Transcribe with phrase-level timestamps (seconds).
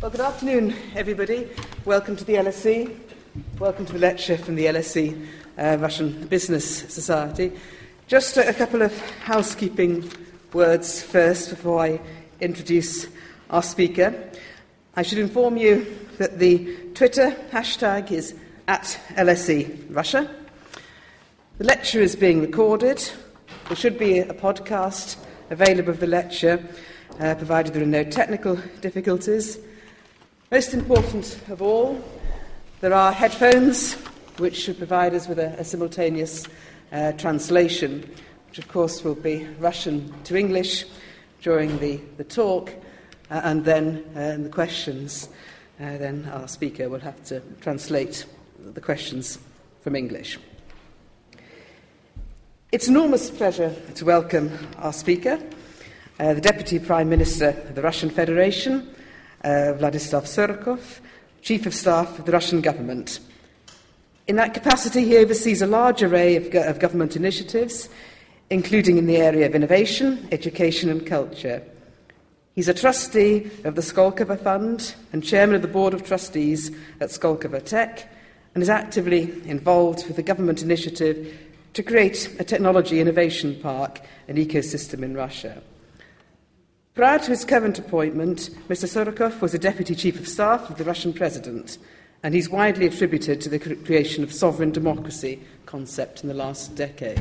[0.00, 1.46] Well, good afternoon, everybody.
[1.84, 2.98] Welcome to the LSE.
[3.58, 5.26] Welcome to the lecture from the LSE
[5.58, 7.52] uh, Russian Business Society.
[8.06, 10.10] Just a, a couple of housekeeping
[10.54, 12.00] words first before I
[12.40, 13.08] introduce
[13.50, 14.14] our speaker.
[14.96, 18.34] I should inform you that the Twitter hashtag is
[18.68, 20.34] at LSE Russia.
[21.58, 23.06] The lecture is being recorded.
[23.68, 25.18] There should be a podcast
[25.50, 26.58] available of the lecture,
[27.20, 29.58] uh, provided there are no technical difficulties.
[30.52, 32.02] Most important of all,
[32.80, 33.94] there are headphones
[34.38, 36.48] which should provide us with a, a simultaneous
[36.90, 38.00] uh, translation,
[38.48, 40.86] which of course will be Russian to English
[41.40, 42.74] during the, the talk,
[43.30, 45.28] uh, and then uh, in the questions,
[45.78, 48.26] uh, then our speaker will have to translate
[48.58, 49.38] the questions
[49.82, 50.36] from English.
[52.72, 55.38] It's an enormous pleasure to welcome our speaker,
[56.18, 58.96] uh, the Deputy Prime Minister of the Russian Federation,
[59.44, 61.00] uh, Vladislav Surkov,
[61.42, 63.20] Chief of Staff of the Russian government.
[64.26, 67.88] In that capacity, he oversees a large array of, go- of government initiatives,
[68.50, 71.62] including in the area of innovation, education, and culture.
[72.54, 77.10] He's a trustee of the Skolkovo Fund and chairman of the Board of Trustees at
[77.10, 78.08] Skolkovo Tech,
[78.54, 81.38] and is actively involved with the government initiative
[81.72, 85.62] to create a technology innovation park and ecosystem in Russia.
[87.00, 88.84] Prior to his current appointment, Mr.
[88.84, 91.78] Sorokov was a deputy chief of staff of the Russian president,
[92.22, 97.16] and he's widely attributed to the creation of sovereign democracy concept in the last decade.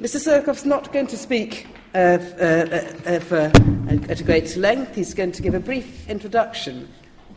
[0.00, 0.16] Mr.
[0.16, 3.52] Sorokov's not going to speak uh, uh, uh, for,
[4.08, 4.94] at a great length.
[4.94, 6.88] He's going to give a brief introduction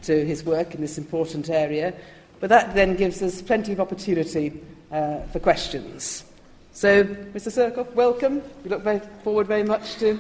[0.04, 1.94] to his work in this important area,
[2.40, 4.62] but that then gives us plenty of opportunity
[4.94, 6.24] uh, for questions.
[6.72, 7.52] So, Mr.
[7.52, 8.42] Surkov, welcome.
[8.64, 10.18] We look very forward very much to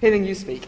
[0.00, 0.62] hearing you speak.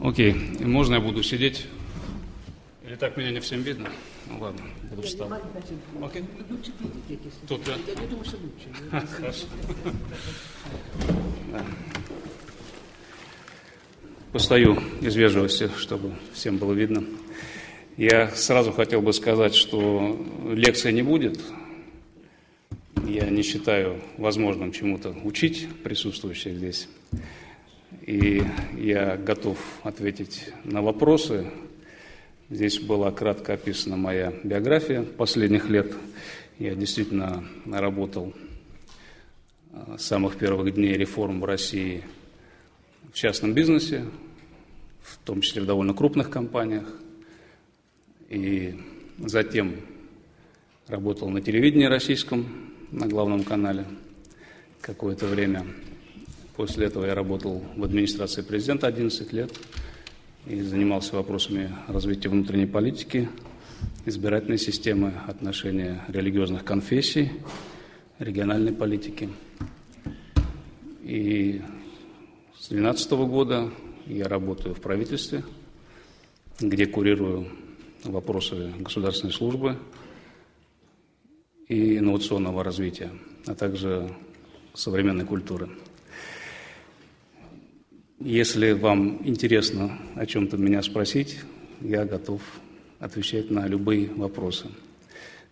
[0.00, 1.66] Окей, И можно я буду сидеть?
[2.86, 3.88] Или так меня не всем видно?
[4.28, 4.60] Ну ладно,
[4.90, 5.30] буду встать.
[6.02, 6.24] Окей.
[7.48, 9.00] Тут, да?
[9.16, 9.46] Хорошо.
[11.50, 11.64] Да.
[14.32, 17.04] Постою из вежливости, чтобы всем было видно.
[17.96, 21.40] Я сразу хотел бы сказать, что лекции не будет.
[23.06, 26.88] Я не считаю возможным чему-то учить присутствующих здесь.
[28.04, 28.42] И
[28.76, 31.52] я готов ответить на вопросы.
[32.50, 35.94] Здесь была кратко описана моя биография последних лет.
[36.58, 38.34] Я действительно работал
[39.96, 42.02] с самых первых дней реформ в России
[43.12, 44.04] в частном бизнесе,
[45.00, 47.03] в том числе в довольно крупных компаниях.
[48.28, 48.74] И
[49.18, 49.76] затем
[50.88, 53.84] работал на телевидении российском, на главном канале
[54.80, 55.66] какое-то время.
[56.56, 59.50] После этого я работал в администрации президента 11 лет
[60.46, 63.28] и занимался вопросами развития внутренней политики,
[64.06, 67.32] избирательной системы, отношения религиозных конфессий,
[68.18, 69.28] региональной политики.
[71.02, 71.62] И
[72.58, 73.70] с 2012 года
[74.06, 75.44] я работаю в правительстве,
[76.60, 77.48] где курирую
[78.04, 79.78] вопросы государственной службы
[81.68, 83.10] и инновационного развития,
[83.46, 84.10] а также
[84.74, 85.70] современной культуры.
[88.20, 91.40] Если вам интересно о чем-то меня спросить,
[91.80, 92.42] я готов
[92.98, 94.68] отвечать на любые вопросы.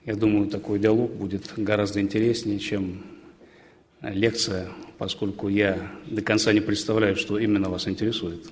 [0.04, 3.02] Я думаю, такой диалог будет гораздо интереснее, чем
[4.00, 4.68] лекция,
[4.98, 8.50] поскольку я до конца не представляю, что именно вас интересует.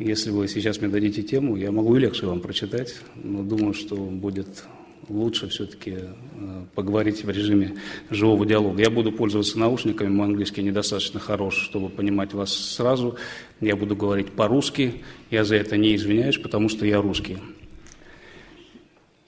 [0.00, 3.96] Если вы сейчас мне дадите тему, я могу и лекцию вам прочитать, но думаю, что
[3.96, 4.64] будет
[5.10, 7.76] лучше все-таки э, поговорить в режиме
[8.08, 8.80] живого диалога.
[8.80, 13.16] Я буду пользоваться наушниками, мой английский недостаточно хорош, чтобы понимать вас сразу.
[13.60, 17.36] Я буду говорить по-русски, я за это не извиняюсь, потому что я русский.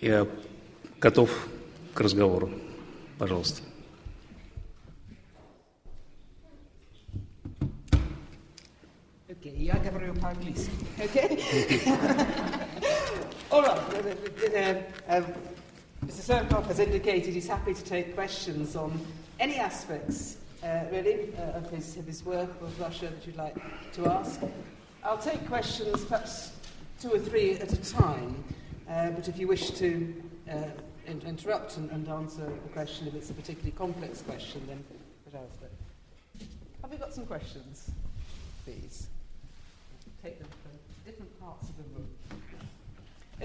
[0.00, 0.26] Я
[1.00, 1.48] готов
[1.92, 2.50] к разговору.
[3.18, 3.60] Пожалуйста.
[9.61, 10.71] я говорю по-английски.
[10.99, 11.37] Okay?
[13.49, 13.79] All right.
[14.53, 15.25] Uh, um,
[16.05, 16.21] Mr.
[16.21, 18.99] Surkoff has indicated he's happy to take questions on
[19.39, 23.55] any aspects, uh, really, uh, of, his, of his work with Russia that you'd like
[23.93, 24.41] to ask.
[25.03, 26.51] I'll take questions, perhaps
[26.99, 28.43] two or three at a time,
[28.89, 30.13] uh, but if you wish to
[30.49, 30.55] uh,
[31.05, 34.83] in- interrupt and, and answer a question, if it's a particularly complex question, then
[35.25, 35.57] put else.
[35.59, 35.71] But
[36.81, 37.91] have we got some questions,
[38.65, 39.07] please?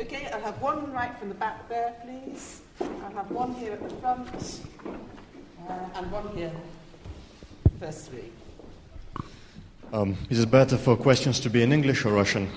[0.08, 2.62] Okay, I'll have one right from the back there, please.
[2.80, 4.62] I'll have one here at the front.
[5.96, 6.54] and one here.
[7.78, 8.32] First three.
[9.92, 12.48] Um, is it better for questions to be in English or Russian?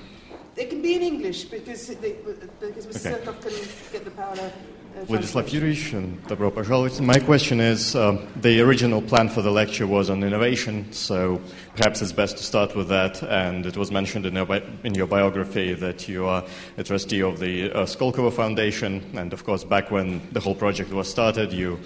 [0.55, 2.19] It can be in English because, they,
[2.61, 3.15] because Mr.
[3.15, 3.25] Okay.
[3.25, 3.53] Surkov can
[3.91, 4.53] get the power.
[4.96, 5.52] Uh, Vladislav translation.
[5.52, 7.00] Yurich, and добро пожаловать.
[7.02, 11.42] My question is, um, the original plan for the lecture was on innovation, so
[11.76, 13.22] perhaps it's best to start with that.
[13.24, 16.46] And it was mentioned in your, bi- in your biography that you are
[16.78, 20.92] a trustee of the uh, Skolkovo Foundation, and of course, back when the whole project
[20.92, 21.78] was started, you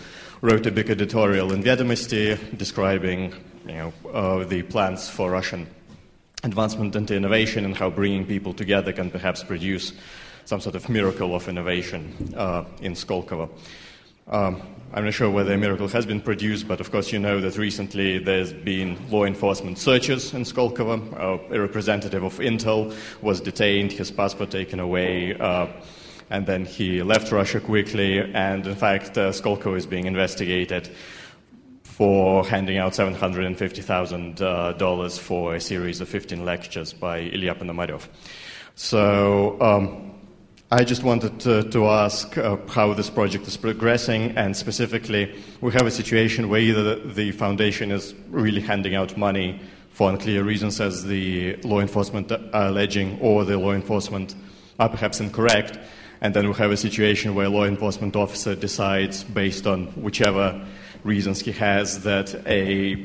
[0.41, 3.33] wrote a big editorial in Viedomosti describing,
[3.67, 5.67] you know, uh, the plans for Russian
[6.43, 9.93] advancement into innovation and how bringing people together can perhaps produce
[10.44, 13.50] some sort of miracle of innovation uh, in Skolkovo.
[14.26, 14.62] Um,
[14.92, 17.58] I'm not sure whether a miracle has been produced, but of course you know that
[17.58, 21.12] recently there's been law enforcement searches in Skolkovo.
[21.12, 25.66] Uh, a representative of Intel was detained, his passport taken away, uh,
[26.30, 28.20] and then he left Russia quickly.
[28.20, 30.90] And in fact, uh, Skolkovo is being investigated
[31.82, 38.08] for handing out $750,000 uh, for a series of 15 lectures by Ilya Ponomarev.
[38.74, 40.13] So um,
[40.74, 45.70] I just wanted to, to ask uh, how this project is progressing, and specifically, we
[45.70, 49.60] have a situation where either the, foundation is really handing out money
[49.90, 54.34] for unclear reasons, as the law enforcement are alleging, or the law enforcement
[54.80, 55.78] are perhaps incorrect,
[56.20, 60.60] and then we have a situation where a law enforcement officer decides, based on whichever
[61.04, 62.96] reasons he has, that a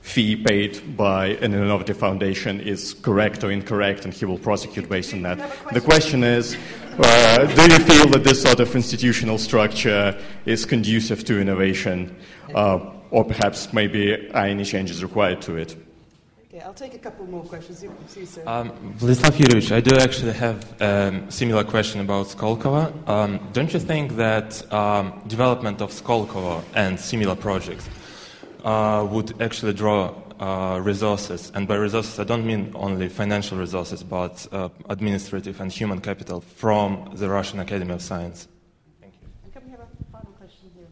[0.00, 5.12] fee paid by an innovative foundation is correct or incorrect, and he will prosecute based
[5.12, 5.38] on that.
[5.72, 6.56] The question is
[6.98, 12.16] uh, do you feel that this sort of institutional structure is conducive to innovation,
[12.54, 12.80] uh,
[13.10, 15.76] or perhaps maybe are any changes required to it?
[16.48, 17.84] Okay, I'll take a couple more questions.
[17.84, 18.42] You, see, sir.
[18.48, 23.08] Um, Vladislav Yurevich, I do actually have a um, similar question about Skolkovo.
[23.08, 27.88] Um, don't you think that um, development of Skolkovo and similar projects
[28.68, 31.50] uh, would actually draw uh, resources?
[31.54, 36.40] And by resources, I don't mean only financial resources, but uh, administrative and human capital
[36.40, 38.48] from the Russian Academy of Science.
[39.00, 39.28] Thank you.
[39.44, 40.86] And can we have a final question here?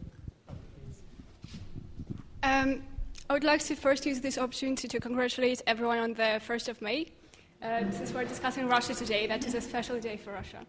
[2.43, 2.83] Um,
[3.29, 6.81] I would like to first use this opportunity to congratulate everyone on the 1st of
[6.81, 7.07] May.
[7.61, 10.59] Uh, since we're discussing Russia today, that is a special day for Russia.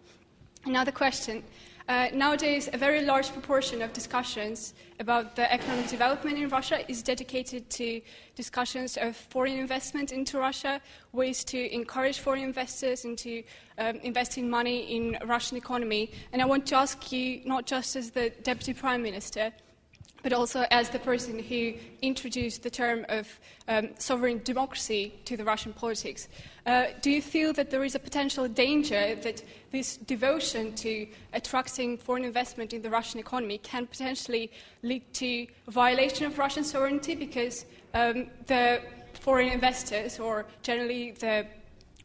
[0.64, 1.42] Another question.
[1.88, 7.02] Uh, nowadays, a very large proportion of discussions about the economic development in Russia is
[7.02, 8.02] dedicated to
[8.36, 10.82] discussions of foreign investment into Russia,
[11.12, 13.42] ways to encourage foreign investors into
[13.78, 16.10] um, investing money in Russian economy.
[16.34, 19.50] And I want to ask you, not just as the Deputy Prime Minister,
[20.22, 23.28] but also as the person who introduced the term of
[23.68, 26.28] um, sovereign democracy to the Russian politics.
[26.66, 31.96] Uh, do you feel that there is a potential danger that this devotion to attracting
[31.98, 34.50] foreign investment in the Russian economy can potentially
[34.82, 38.82] lead to violation of Russian sovereignty because um, the
[39.14, 41.46] foreign investors, or generally the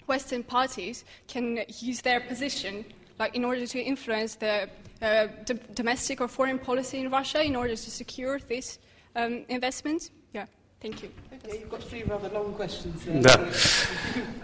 [0.07, 2.85] Western parties, can use their position
[3.22, 4.68] like, in order to influence the
[5.02, 8.78] uh, d- domestic or foreign policy in Russia in order to secure this
[9.16, 10.10] um, investment?
[10.32, 10.46] Yeah,
[10.80, 11.10] thank you.
[11.32, 13.22] Okay, you've got three rather long questions there.
[13.22, 13.36] Да.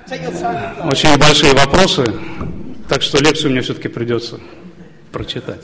[0.07, 0.57] Take your time.
[0.57, 0.91] and reply.
[0.91, 2.05] Очень большие вопросы,
[2.89, 4.41] так что лекцию мне все-таки придется
[5.13, 5.63] прочитать,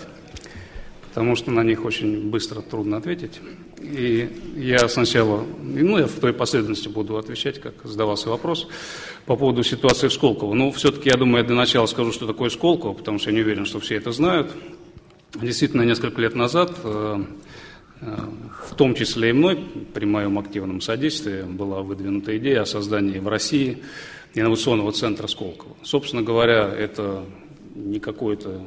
[1.15, 3.39] Потому что на них очень быстро трудно ответить.
[3.81, 4.27] И
[4.57, 8.67] я сначала, ну, я в той последовательности буду отвечать, как задавался вопрос,
[9.25, 10.53] по поводу ситуации в Сколково.
[10.53, 13.43] Ну, все-таки, я думаю, я для начала скажу, что такое Сколково, потому что я не
[13.43, 14.51] уверен, что все это знают.
[15.41, 17.23] Действительно, несколько лет назад э,
[18.01, 18.17] э,
[18.69, 23.29] в том числе и мной, при моем активном содействии, была выдвинута идея о создании в
[23.29, 23.77] России
[24.33, 25.77] инновационного центра Сколково.
[25.81, 27.23] Собственно говоря, это
[27.73, 28.63] не какое-то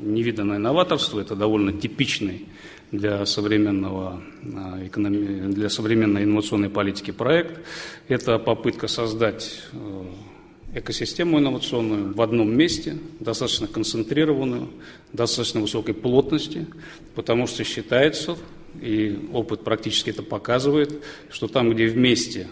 [0.00, 2.46] невиданное новаторство, это довольно типичный
[2.90, 4.22] для, современного,
[4.54, 7.60] а, для современной инновационной политики проект.
[8.08, 10.04] Это попытка создать э,
[10.74, 14.68] экосистему инновационную в одном месте, достаточно концентрированную,
[15.12, 16.66] достаточно высокой плотности,
[17.14, 18.36] потому что считается,
[18.80, 22.48] и опыт практически это показывает, что там, где вместе,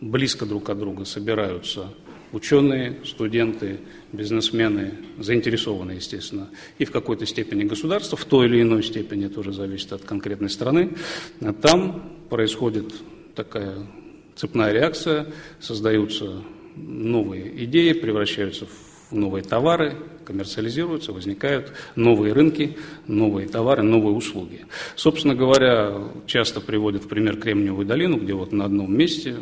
[0.00, 1.88] близко друг от друга собираются
[2.32, 3.78] ученые, студенты,
[4.12, 6.48] бизнесмены, заинтересованные, естественно,
[6.78, 10.92] и в какой-то степени государство, в той или иной степени, тоже зависит от конкретной страны,
[11.40, 12.92] а там происходит
[13.34, 13.86] такая
[14.34, 15.26] цепная реакция,
[15.60, 16.42] создаются
[16.76, 24.64] новые идеи, превращаются в новые товары, коммерциализируются, возникают новые рынки, новые товары, новые услуги.
[24.96, 29.36] Собственно говоря, часто приводят в пример Кремниевую долину, где вот на одном месте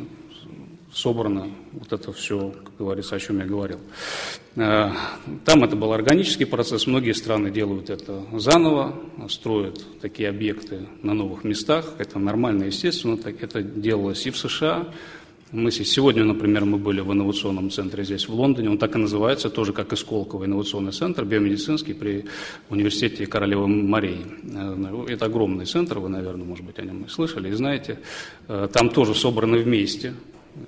[0.93, 3.79] собрано вот это все, как говорится, о чем я говорил.
[4.57, 4.91] Э,
[5.45, 8.95] там это был органический процесс, многие страны делают это заново,
[9.29, 14.89] строят такие объекты на новых местах, это нормально, естественно, это делалось и в США,
[15.53, 19.51] мы сегодня, например, мы были в инновационном центре здесь, в Лондоне, он так и называется,
[19.51, 22.27] тоже как и Сколково инновационный центр, биомедицинский при
[22.69, 24.25] университете Королевы Марии.
[24.45, 27.99] Э, это огромный центр, вы, наверное, может быть, о нем слышали и знаете.
[28.47, 30.15] Э, там тоже собраны вместе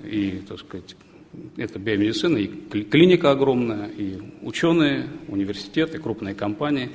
[0.03, 0.95] и, так сказать,
[1.57, 2.47] это биомедицина, и
[2.83, 6.91] клиника огромная, и ученые, университеты, крупные компании,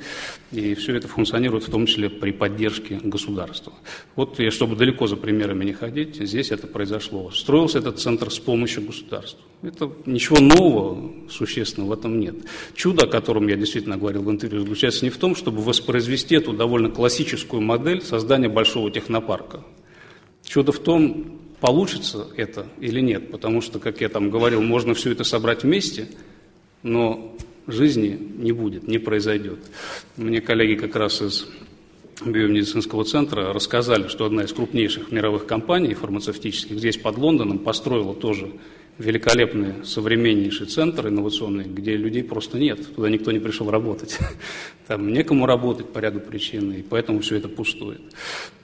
[0.52, 3.72] и все это функционирует в том числе при поддержке государства.
[4.14, 7.30] Вот, и чтобы далеко за примерами не ходить, здесь это произошло.
[7.30, 9.40] Строился этот центр с помощью государства.
[9.62, 12.36] Это ничего нового, существенного в этом нет.
[12.74, 16.52] Чудо, о котором я действительно говорил в интервью, заключается не в том, чтобы воспроизвести эту
[16.52, 19.64] довольно классическую модель создания большого технопарка.
[20.44, 25.12] Чудо в том, получится это или нет, потому что, как я там говорил, можно все
[25.12, 26.08] это собрать вместе,
[26.82, 27.36] но
[27.66, 29.58] жизни не будет, не произойдет.
[30.16, 31.48] Мне коллеги как раз из
[32.24, 38.50] биомедицинского центра рассказали, что одна из крупнейших мировых компаний фармацевтических здесь под Лондоном построила тоже
[38.98, 44.18] великолепный, современнейший центр инновационный, где людей просто нет, туда никто не пришел работать.
[44.88, 48.00] Там некому работать по ряду причин, и поэтому все это пустует.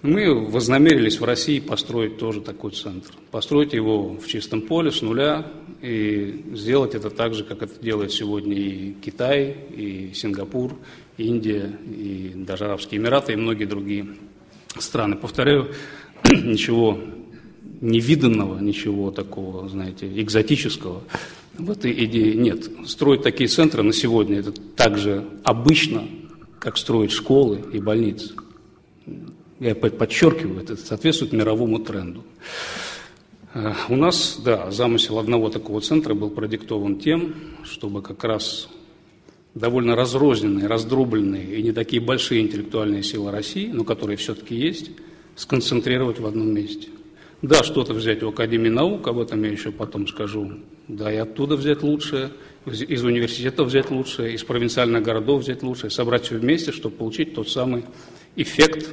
[0.02, 3.12] Мы вознамерились в России построить тоже такой центр.
[3.30, 5.46] Построить его в чистом поле, с нуля,
[5.80, 10.76] и сделать это так же, как это делает сегодня и Китай, и Сингапур,
[11.16, 14.06] Индия, и даже Арабские Эмираты, и многие другие
[14.78, 15.14] страны.
[15.14, 15.72] Повторяю,
[16.24, 16.98] ничего
[17.80, 21.02] невиданного, ничего такого, знаете, экзотического
[21.58, 22.68] в этой идее нет.
[22.86, 26.04] Строить такие центры на сегодня это так же обычно,
[26.58, 28.34] как строить школы и больницы.
[29.60, 32.24] Я подчеркиваю, это соответствует мировому тренду.
[33.54, 38.68] Э, у нас, да, замысел одного такого центра был продиктован тем, чтобы как раз
[39.54, 44.90] довольно разрозненные, раздробленные и не такие большие интеллектуальные силы России, но которые все-таки есть,
[45.36, 46.88] сконцентрировать в одном месте–
[47.44, 50.50] да, что-то взять у Академии наук, об этом я еще потом скажу.
[50.88, 52.30] Да, и оттуда взять лучшее,
[52.64, 57.50] из университета взять лучшее, из провинциальных городов взять лучшее, собрать все вместе, чтобы получить тот
[57.50, 57.84] самый
[58.36, 58.88] эффект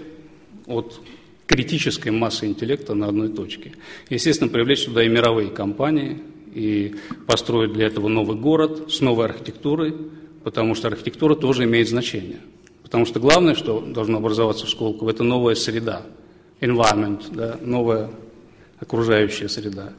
[0.67, 0.99] от
[1.47, 3.71] критической массы интеллекта на одной точке.
[4.09, 6.21] Естественно, привлечь туда и мировые компании,
[6.53, 6.95] и
[7.27, 9.95] построить для этого новый город с новой архитектурой,
[10.43, 12.41] потому что архитектура тоже имеет значение.
[12.83, 16.01] Потому что главное, что должно образоваться в Сколково, это новая среда,
[16.59, 18.09] environment, да, новая
[18.81, 19.93] окружающая среда,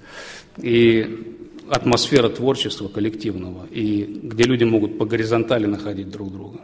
[0.58, 6.60] и атмосфера творчества коллективного, и где люди могут по горизонтали находить друг друга,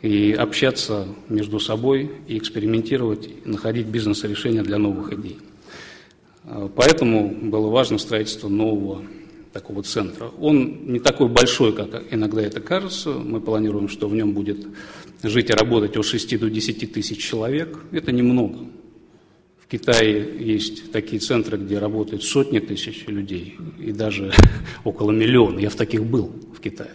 [0.00, 5.38] и общаться между собой, и экспериментировать, и находить бизнес-решения для новых идей.
[6.44, 9.02] А, поэтому было важно строительство нового
[9.52, 10.30] такого центра.
[10.40, 13.10] Он не такой большой, как иногда это кажется.
[13.10, 14.66] Мы планируем, что в нем будет
[15.22, 17.78] жить и работать от 6 до 10 тысяч человек.
[17.92, 18.66] Это немного.
[19.72, 24.30] Китае есть такие центры, где работают сотни тысяч людей и даже
[24.84, 25.58] около миллиона.
[25.60, 26.90] Я в таких был в Китае.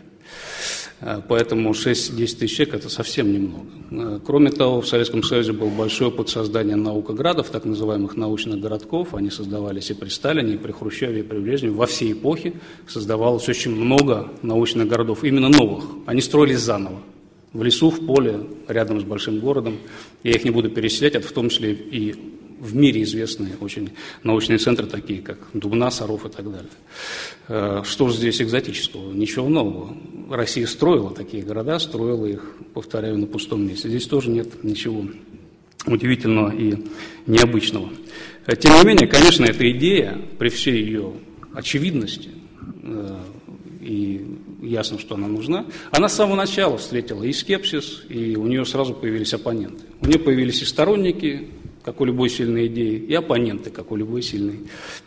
[1.01, 3.65] А, поэтому 6-10 тысяч человек– это совсем немного.
[3.89, 9.15] А, кроме того, в Советском Союзе был большой опыт создания наукоградов, так называемых научных городков.
[9.15, 11.73] Они создавались и при Сталине, и при Хрущеве, и при Брежневе.
[11.73, 12.53] Во все эпохи
[12.87, 15.83] создавалось очень много научных городов, именно новых.
[16.05, 17.01] Они строились заново.
[17.53, 19.77] В лесу, в поле, рядом с большим городом.
[20.21, 23.91] Я их не буду перечислять, это в том числе и в мире известные очень
[24.23, 26.69] научные центры, такие как Дубна, Саров и так далее.
[27.47, 29.11] Э, что же здесь экзотического?
[29.11, 29.95] Ничего нового.
[30.29, 33.89] Россия строила такие города, строила их, повторяю, на пустом месте.
[33.89, 35.05] Здесь тоже нет ничего
[35.85, 36.75] удивительного и
[37.25, 37.89] необычного.
[38.45, 41.13] Э, тем не менее, конечно, эта идея, при всей ее
[41.53, 42.29] очевидности,
[42.83, 43.17] э,
[43.81, 44.25] и
[44.61, 48.93] ясно, что она нужна, она с самого начала встретила и скепсис, и у нее сразу
[48.93, 49.85] появились оппоненты.
[50.01, 51.47] У нее появились и сторонники,
[51.87, 54.59] как у любой сильной идеи, и оппоненты, как у любой сильной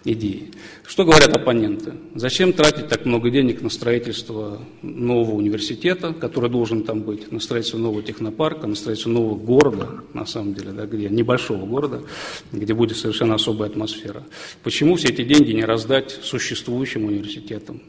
[0.06, 0.50] идеи.
[0.86, 1.92] Что говорят оппоненты?
[2.14, 7.76] Зачем тратить так много денег на строительство нового университета, который должен там быть, на строительство
[7.76, 12.02] нового технопарка, на строительство нового города, на самом деле, да, где, небольшого города,
[12.50, 14.24] где будет совершенно особая атмосфера.
[14.62, 17.82] Почему все эти деньги не раздать существующим университетам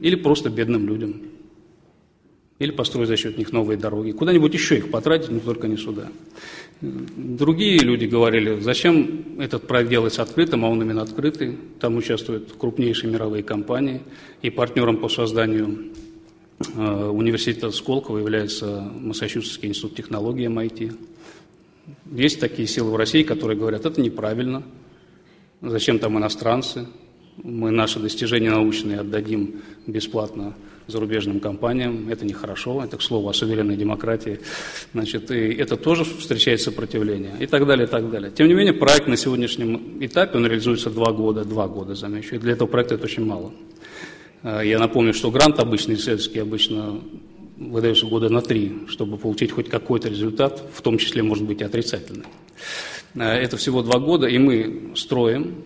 [0.00, 1.20] или просто бедным людям?
[2.58, 4.10] Или построить за счет них новые дороги.
[4.10, 6.08] Куда-нибудь еще их потратить, но только не сюда.
[6.80, 11.58] Другие люди говорили, зачем этот проект делается открытым, а он именно открытый.
[11.80, 14.02] Там участвуют крупнейшие мировые компании,
[14.42, 15.92] и партнером по созданию
[16.76, 20.96] э, университета Сколково является Массачусетский институт технологий MIT.
[22.12, 24.62] Есть такие силы в России, которые говорят, это неправильно,
[25.60, 26.86] зачем там иностранцы,
[27.42, 30.54] мы наши достижения научные отдадим бесплатно
[30.88, 32.08] зарубежным компаниям.
[32.08, 34.40] Это нехорошо, это, к слову, о суверенной демократии.
[34.92, 38.30] Значит, и это тоже встречает сопротивление и так далее, и так далее.
[38.30, 42.38] Тем не менее, проект на сегодняшнем этапе, он реализуется два года, два года, замечу, и
[42.38, 43.52] для этого проекта это очень мало.
[44.42, 47.00] А, я напомню, что грант обычный, исследовательский, обычно
[47.58, 51.64] выдается года на три, чтобы получить хоть какой-то результат, в том числе, может быть, и
[51.64, 52.24] отрицательный.
[53.14, 55.64] А, это всего два года, и мы строим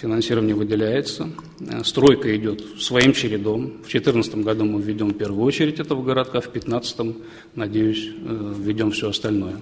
[0.00, 1.30] финансирование выделяется.
[1.60, 3.66] Э, стройка идет своим чередом.
[3.66, 7.16] В 2014 году мы введем первую очередь этого городка, в 2015,
[7.54, 9.56] надеюсь, э, введем все остальное.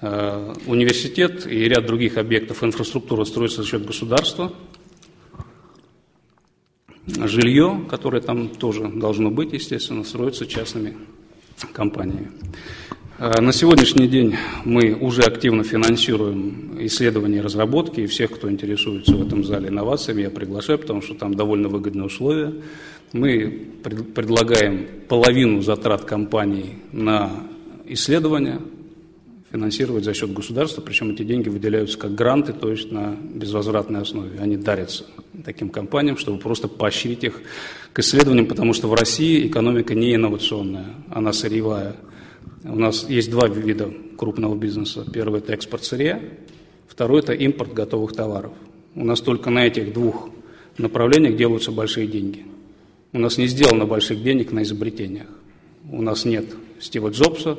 [0.00, 4.52] Э, университет и ряд других объектов инфраструктуры строятся за счет государства.
[7.06, 10.96] Жилье, которое там тоже должно быть, естественно, строится частными
[11.72, 12.30] компаниями.
[13.22, 14.34] Э, на сегодняшний день
[14.64, 20.22] мы уже активно финансируем исследования и разработки, и всех, кто интересуется в этом зале инновациями,
[20.22, 22.54] я приглашаю, потому что там довольно выгодные условия.
[23.12, 23.66] Мы
[24.14, 27.30] предлагаем половину затрат компаний на
[27.84, 28.62] исследования
[29.52, 34.40] финансировать за счет государства, причем эти деньги выделяются как гранты, то есть на безвозвратной основе.
[34.40, 35.04] Они дарятся
[35.44, 37.42] таким компаниям, чтобы просто поощрить их
[37.92, 41.96] к исследованиям, потому что в России экономика не инновационная, она сырьевая.
[42.64, 45.06] У нас есть два вида крупного бизнеса.
[45.10, 46.22] Первый– это экспорт сырья,
[46.88, 48.52] второй– это импорт готовых товаров.
[48.94, 50.30] У нас только на этих двух
[50.76, 52.44] направлениях делаются большие деньги.
[53.12, 55.28] У нас не сделано больших денег на изобретениях.
[55.90, 56.46] У нас нет
[56.78, 57.58] Стива Джобса,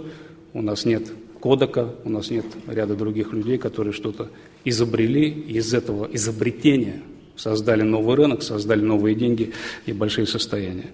[0.54, 4.30] у нас нет Кодека, у нас нет ряда других людей, которые что-то
[4.64, 7.02] изобрели, и из этого изобретения
[7.42, 9.52] создали новый рынок, создали новые деньги
[9.88, 10.92] и большие состояния.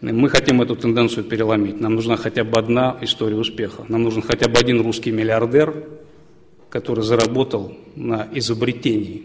[0.00, 1.78] Мы хотим эту тенденцию переломить.
[1.78, 3.84] Нам нужна хотя бы одна история успеха.
[3.88, 5.88] Нам нужен хотя бы один русский миллиардер,
[6.70, 9.24] который заработал на изобретении,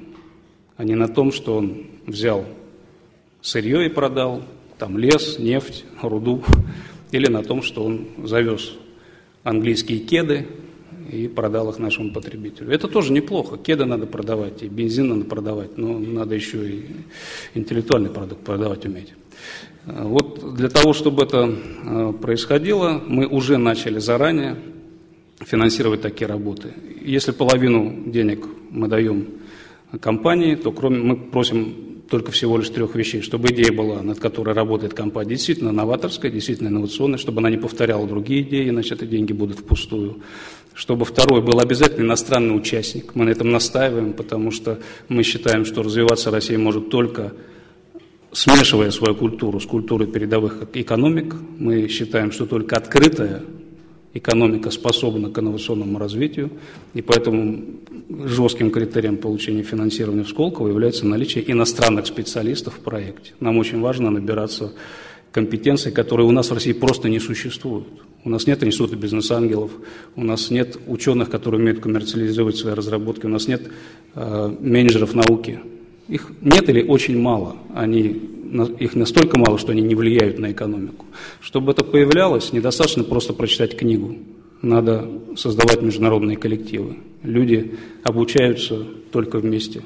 [0.76, 2.46] а не на том, что он взял
[3.42, 4.44] сырье и продал,
[4.78, 6.44] там лес, нефть, руду,
[7.12, 8.74] или на том, что он завез
[9.44, 10.46] английские кеды,
[11.12, 12.72] и продал их нашему потребителю.
[12.72, 13.58] Это тоже неплохо.
[13.58, 16.86] Кеды надо продавать, и бензин надо продавать, но надо еще и
[17.54, 19.14] интеллектуальный продукт продавать уметь.
[19.86, 24.56] Вот для того, чтобы это э, происходило, мы уже начали заранее
[25.40, 26.74] финансировать такие работы.
[27.02, 29.28] Если половину денег мы даем
[30.00, 34.54] компании, то кроме, мы просим только всего лишь трех вещей, чтобы идея была, над которой
[34.54, 39.34] работает компания, действительно новаторская, действительно инновационная, чтобы она не повторяла другие идеи, иначе эти деньги
[39.34, 40.22] будут впустую
[40.76, 43.16] чтобы второй был обязательно иностранный участник.
[43.16, 47.34] Мы на этом настаиваем, потому что мы считаем, что развиваться Россия может только
[48.34, 51.34] смешивая свою культуру с культурой передовых экономик.
[51.58, 53.44] Мы считаем, что только открытая
[54.14, 56.52] экономика способна к инновационному развитию,
[56.94, 57.64] и поэтому
[58.26, 63.32] жестким критерием получения финансирования в Сколково является наличие иностранных специалистов в проекте.
[63.40, 64.74] Нам очень важно набираться
[65.36, 67.88] компетенций, которые у нас в России просто не существуют.
[68.24, 69.70] У нас нет института бизнес-ангелов,
[70.16, 73.64] у нас нет ученых, которые умеют коммерциализировать свои разработки, у нас нет
[74.16, 75.60] э, менеджеров науки.
[76.08, 77.58] Их нет или очень мало.
[77.74, 78.22] Они,
[78.80, 81.06] их настолько мало, что они не влияют на экономику.
[81.42, 84.16] Чтобы это появлялось, недостаточно просто прочитать книгу.
[84.62, 86.96] Надо создавать международные коллективы.
[87.24, 89.82] Люди обучаются только вместе.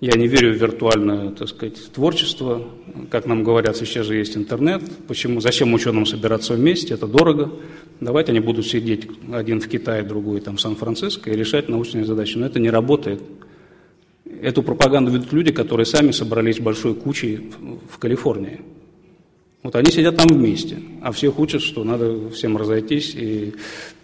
[0.00, 2.62] Я не верю в виртуальное, так сказать, творчество.
[3.10, 4.80] Как нам говорят, сейчас же есть интернет.
[5.08, 5.40] Почему?
[5.40, 6.94] Зачем ученым собираться вместе?
[6.94, 7.50] Это дорого.
[8.00, 12.38] Давайте они будут сидеть один в Китае, другой там в Сан-Франциско и решать научные задачи.
[12.38, 13.20] Но это не работает.
[14.40, 17.50] Эту пропаганду ведут люди, которые сами собрались большой кучей
[17.90, 18.60] в Калифорнии.
[19.64, 23.54] Вот они сидят там вместе, а всех учат, что надо всем разойтись и,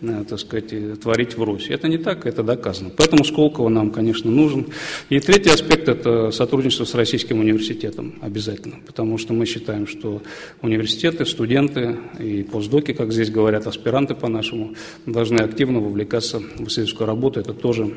[0.01, 1.73] э, так сказать, творить в Руси.
[1.73, 2.91] Это не так, это доказано.
[2.91, 4.67] Поэтому Сколково нам, конечно, нужен.
[5.11, 10.23] И третий аспект– это сотрудничество с Российским университетом обязательно, потому что мы считаем, что
[10.61, 14.75] университеты, студенты и постдоки, как здесь говорят, аспиранты по-нашему,
[15.07, 17.39] должны активно вовлекаться в исследовательскую работу.
[17.39, 17.95] Это тоже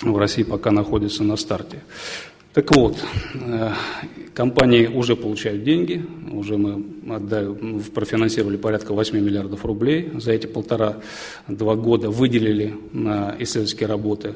[0.00, 1.82] в России пока находится на старте.
[2.58, 2.96] Так вот,
[3.34, 3.70] э,
[4.34, 10.10] компании уже получают деньги, уже мы отдаем, профинансировали порядка 8 миллиардов рублей.
[10.14, 14.34] За эти полтора-два года выделили на исследовательские работы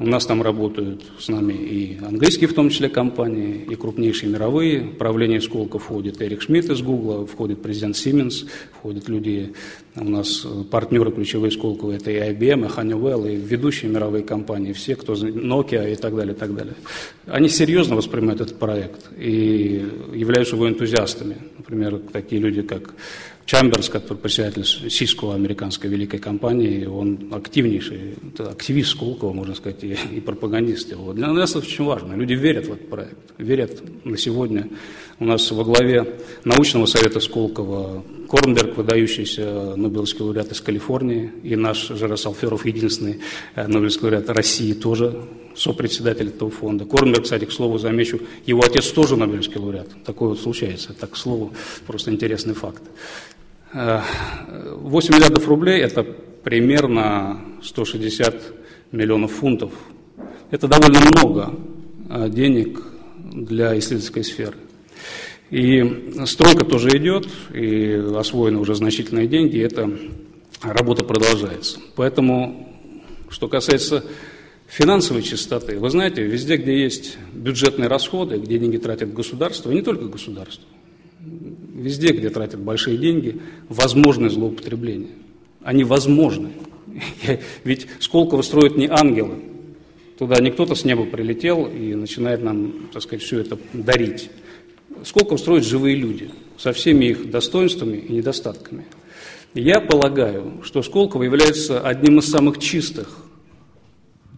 [0.00, 4.80] у нас там работают с нами и английские, в том числе, компании, и крупнейшие мировые.
[4.80, 9.52] В правление Сколка входит Эрик Шмидт из Гугла, входит президент Siemens, входят люди,
[9.94, 14.96] у нас партнеры ключевые Сколково, это и IBM, и Honeywell, и ведущие мировые компании, все,
[14.96, 16.74] кто Nokia и так далее, и так далее.
[17.26, 21.36] Они серьезно воспринимают этот проект и являются его энтузиастами.
[21.56, 22.94] Например, такие люди, как
[23.46, 30.20] Чамберс, который председатель Cisco, американской великой компании, он активнейший, активист Сколково, можно сказать, и, и
[30.20, 31.12] пропагандист его.
[31.12, 32.14] Для нас это очень важно.
[32.14, 34.68] Люди верят в этот проект, верят на сегодня.
[35.18, 41.88] У нас во главе научного совета Сколково Корнберг, выдающийся Нобелевский лауреат из Калифорнии, и наш
[41.88, 43.20] Жарас Алферов, единственный
[43.54, 45.22] э, Нобелевский лауреат России, тоже
[45.54, 46.84] сопредседатель этого фонда.
[46.84, 49.88] Корнберг, кстати, к слову, замечу, его отец тоже Нобелевский лауреат.
[50.04, 50.94] Такое вот случается.
[50.94, 51.52] Так, к слову,
[51.86, 52.82] просто интересный факт.
[53.74, 58.34] 8 э, миллиардов рублей– это примерно 160
[58.92, 59.72] миллионов фунтов.
[60.52, 61.54] Это довольно много
[62.08, 62.82] э, денег
[63.32, 64.56] для исследовательской сферы.
[65.50, 69.90] И стройка тоже идет, и освоены уже значительные деньги, и эта
[70.62, 71.80] работа продолжается.
[71.96, 72.68] Поэтому,
[73.28, 74.04] что касается
[74.68, 79.82] финансовой чистоты, вы знаете, везде, где есть бюджетные расходы, где деньги тратят государство, и не
[79.82, 80.64] только государство,
[81.74, 85.10] везде, где тратят большие деньги, возможны злоупотребления.
[85.62, 86.50] Они возможны.
[87.64, 89.36] Ведь Сколково строят не ангелы.
[90.18, 94.30] Туда не кто-то с неба прилетел и начинает нам, так сказать, все это дарить.
[95.02, 98.86] Сколково строят живые люди со всеми их достоинствами и недостатками.
[99.54, 103.24] Я полагаю, что Сколково является одним из самых чистых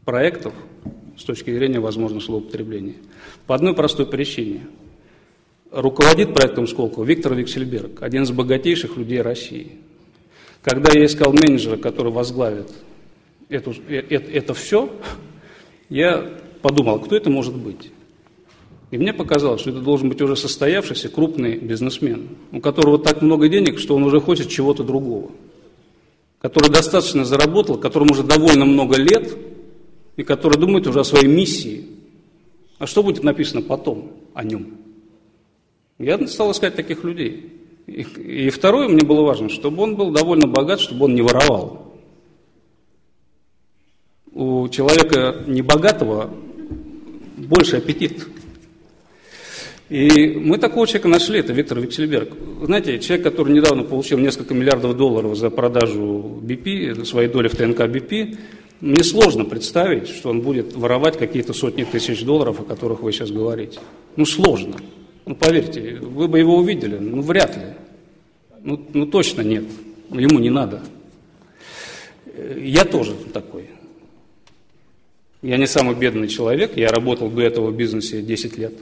[0.05, 0.55] проектов
[1.19, 2.97] с точки зрения возможного злоупотребления.
[3.47, 4.63] По одной простой причине–
[5.77, 9.73] руководит проектом Сколково Виктор Виксельберг, один из богатейших людей России.
[10.63, 12.73] Когда я искал менеджера, который возглавит
[13.49, 14.91] эту, это, э, это все,
[15.91, 17.93] я подумал, кто это может быть.
[18.91, 23.49] И мне показалось, что это должен быть уже состоявшийся крупный бизнесмен, у которого так много
[23.49, 25.31] денег, что он уже хочет чего-то другого,
[26.41, 29.37] который достаточно заработал, которому уже довольно много лет,
[30.17, 31.85] и который думает уже о своей миссии.
[32.79, 34.86] А что будет написано потом о нем?
[35.99, 37.53] Я стал искать таких людей.
[37.87, 41.95] И, и второе, мне было важно, чтобы он был довольно богат, чтобы он не воровал.
[44.33, 46.31] У человека небогатого
[47.37, 48.27] больше аппетит.
[49.89, 52.33] И мы такого человека нашли, это Виктор Виксельберг.
[52.63, 57.83] Знаете, человек, который недавно получил несколько миллиардов долларов за продажу BP, своей доли в ТНК
[57.83, 58.37] BP,
[58.81, 63.31] мне сложно представить, что он будет воровать какие-то сотни тысяч долларов, о которых вы сейчас
[63.31, 63.79] говорите.
[64.17, 64.77] Ну, сложно.
[65.27, 67.75] Ну, поверьте, вы бы его увидели, ну, вряд ли.
[68.63, 69.65] Ну, ну точно нет,
[70.11, 70.83] ему не надо.
[72.57, 73.71] Я тоже такой.
[75.43, 78.75] Я не самый бедный человек, я работал до этого в бизнесе 10 лет.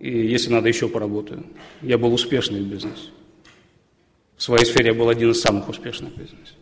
[0.00, 1.44] И если надо, еще поработаю.
[1.80, 3.10] Я был успешный в бизнесе.
[4.36, 6.54] В своей сфере я был один из самых успешных в бизнесе.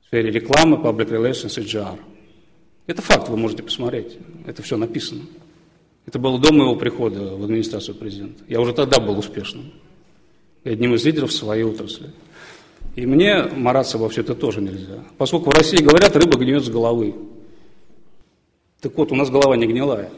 [0.00, 1.98] В сфере рекламы, public relations и GR.
[2.86, 4.18] Это факт, вы можете посмотреть.
[4.46, 5.22] Это все написано.
[6.06, 8.42] Это было до моего прихода в администрацию президента.
[8.48, 9.72] Я уже тогда был успешным.
[10.64, 12.10] И одним из лидеров своей отрасли.
[12.96, 15.04] И мне мараться во все это тоже нельзя.
[15.16, 17.14] Поскольку в России говорят, рыба гниет с головы.
[18.80, 20.10] Так вот, у нас голова не гнилая.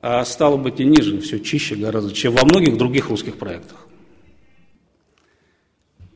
[0.00, 3.86] А стало быть и ниже, все чище гораздо, чем во многих других русских проектах.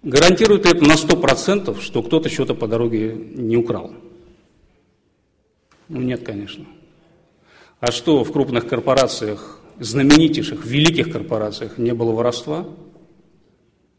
[0.02, 3.92] Гарантирует это на 100%, что кто-то что-то по дороге не украл?
[5.88, 6.66] Ну нет, конечно.
[7.80, 12.66] А что в крупных корпорациях, знаменитейших, великих корпорациях не было воровства?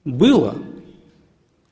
[0.04, 0.58] Было.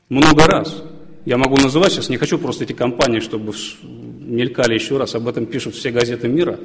[0.08, 0.84] Много раз.
[1.26, 5.46] Я могу называть сейчас, не хочу просто эти компании, чтобы мелькали еще раз, об этом
[5.46, 6.58] пишут все газеты мира.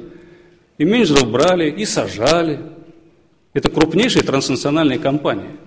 [0.77, 2.61] И менеджеров брали, и сажали.
[3.51, 5.57] Это крупнейшие транснациональные компании.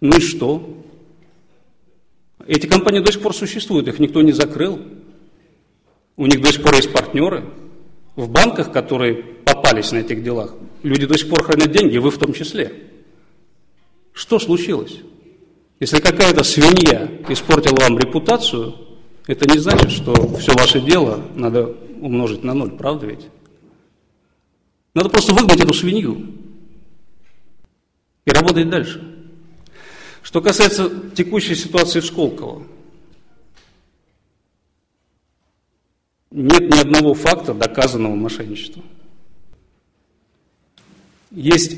[0.00, 0.82] Ну и что?
[2.46, 4.80] Эти компании до сих пор существуют, их никто не закрыл.
[6.16, 7.44] У них до сих пор есть партнеры–
[8.18, 10.52] в банках, которые попались на этих делах,
[10.82, 12.72] люди до сих пор хранят деньги, вы в том числе.
[14.12, 14.96] Что случилось?
[15.78, 18.74] Если какая-то свинья испортила вам репутацию,
[19.28, 23.28] это не значит, что все ваше дело надо умножить на ноль, правда ведь?
[24.94, 26.26] Надо просто выгнать эту свинью
[28.24, 29.00] и работать дальше.
[30.22, 32.64] Что касается текущей ситуации в Сколково,
[36.38, 38.82] нет ни одного факта доказанного мошенничества.
[41.32, 41.76] Есть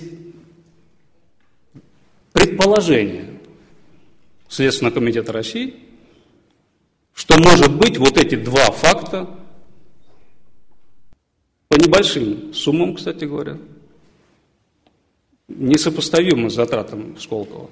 [2.32, 3.40] предположение
[4.48, 5.76] Следственного комитета России,
[7.14, 9.30] что может быть вот эти два факта
[11.68, 13.58] по небольшим суммам, кстати говоря,
[15.48, 17.70] несопоставимы с затратами Сколково.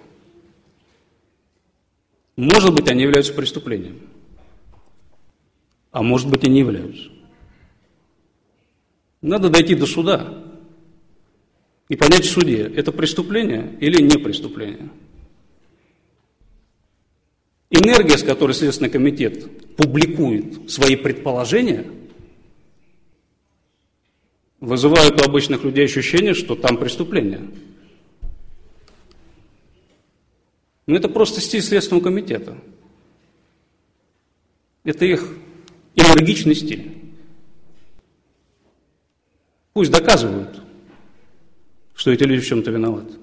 [2.36, 4.00] Может быть, они являются преступлением
[5.90, 7.10] а может быть и не являются.
[9.20, 10.44] Надо дойти до суда.
[11.88, 14.90] и понять в суде, это преступление или не преступление.
[17.70, 21.86] Энергия, с которой Следственный комитет публикует свои предположения,
[24.60, 27.48] вызывает у обычных людей ощущение, что там преступление.
[30.86, 32.58] Но это просто стиль Следственного комитета.
[34.84, 35.34] Это их
[35.98, 36.94] энергичный стиль.
[39.72, 40.62] Пусть доказывают,
[41.94, 43.14] что эти люди в чем-то виноваты.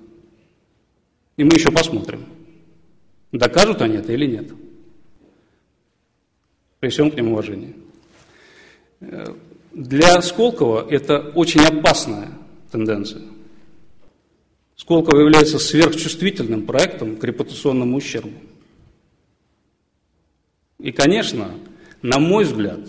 [1.38, 2.26] И мы еще посмотрим,
[3.32, 4.52] докажут они это или нет.
[6.80, 7.76] При всем к ним уважении.
[9.74, 12.32] Для Сколково это очень опасная
[12.72, 13.22] тенденция.
[14.76, 18.34] Сколково является сверхчувствительным проектом к репутационному ущербу.
[20.80, 21.52] И, конечно,
[22.02, 22.80] на мой взгляд,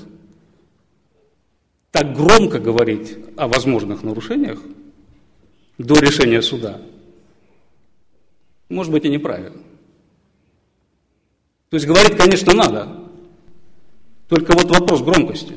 [1.90, 4.60] так громко говорить о возможных нарушениях
[5.78, 6.80] до решения суда,
[8.68, 9.62] может быть и неправильно.
[11.70, 13.06] То есть говорить, конечно, надо,
[14.28, 15.54] только вот вопрос громкости.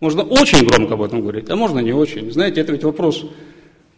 [0.00, 2.30] Можно очень громко об этом говорить, а можно не очень.
[2.30, 3.24] Знаете, это ведь вопрос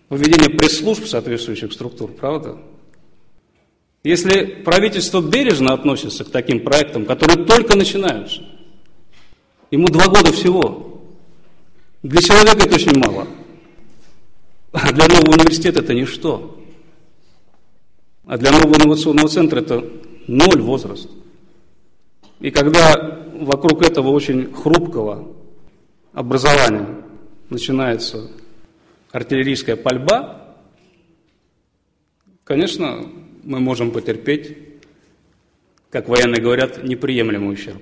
[0.09, 2.59] поведения пресс-служб соответствующих структур, правда?
[4.07, 8.41] Если правительство бережно относится к таким проектам, которые только начинаются,
[9.73, 11.03] ему два года всего,
[12.05, 13.27] для человека это очень мало,
[14.71, 16.57] а для нового университета это ничто,
[18.27, 19.85] а для нового инновационного центра это
[20.29, 21.11] ноль возраст.
[22.39, 25.35] И когда вокруг этого очень хрупкого
[26.13, 26.87] образования
[27.51, 28.31] начинается
[29.11, 30.55] артиллерийская пальба,
[32.45, 34.59] конечно, мы можем потерпеть,
[35.91, 37.81] как военные говорят, неприемлемый ущерб.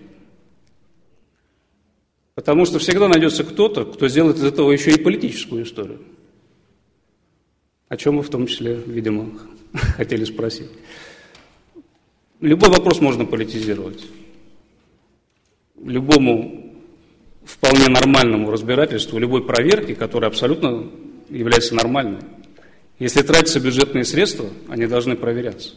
[2.35, 6.03] Потому что всегда найдется кто-то, кто сделает из этого еще и политическую историю.
[7.89, 9.31] О чем вы в том числе, видимо,
[9.97, 10.71] хотели спросить.
[12.41, 14.05] Любой вопрос можно политизировать.
[15.83, 16.75] Любому
[17.45, 20.91] вполне нормальному разбирательству, любой проверке, которая абсолютно
[21.31, 22.21] является нормальной,
[22.99, 25.75] если тратятся бюджетные средства, они должны проверяться.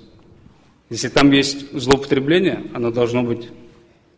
[0.89, 3.49] Если там есть злоупотребление, оно должно быть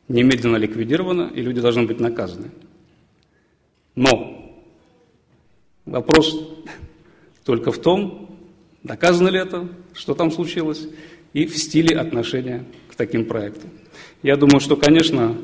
[0.08, 2.52] немедленно ликвидировано, и люди должны быть наказаны.
[3.96, 4.64] Но
[5.86, 6.56] вопрос
[7.46, 8.38] только в том,
[8.84, 10.88] доказано ли это, что там случилось,
[11.34, 13.70] и в стиле отношения к таким проектам.
[14.24, 15.38] Я думаю, что, конечно,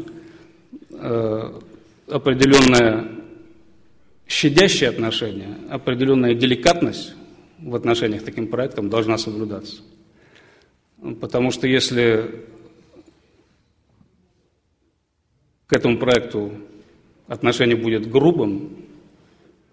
[0.92, 1.62] э,
[2.08, 3.08] определенное
[4.28, 7.14] щадящее отношение, определенная деликатность
[7.60, 9.82] в отношениях к таким проектам должна соблюдаться.
[11.22, 12.46] Потому что если
[15.68, 16.52] к этому проекту
[17.28, 18.76] отношение будет грубым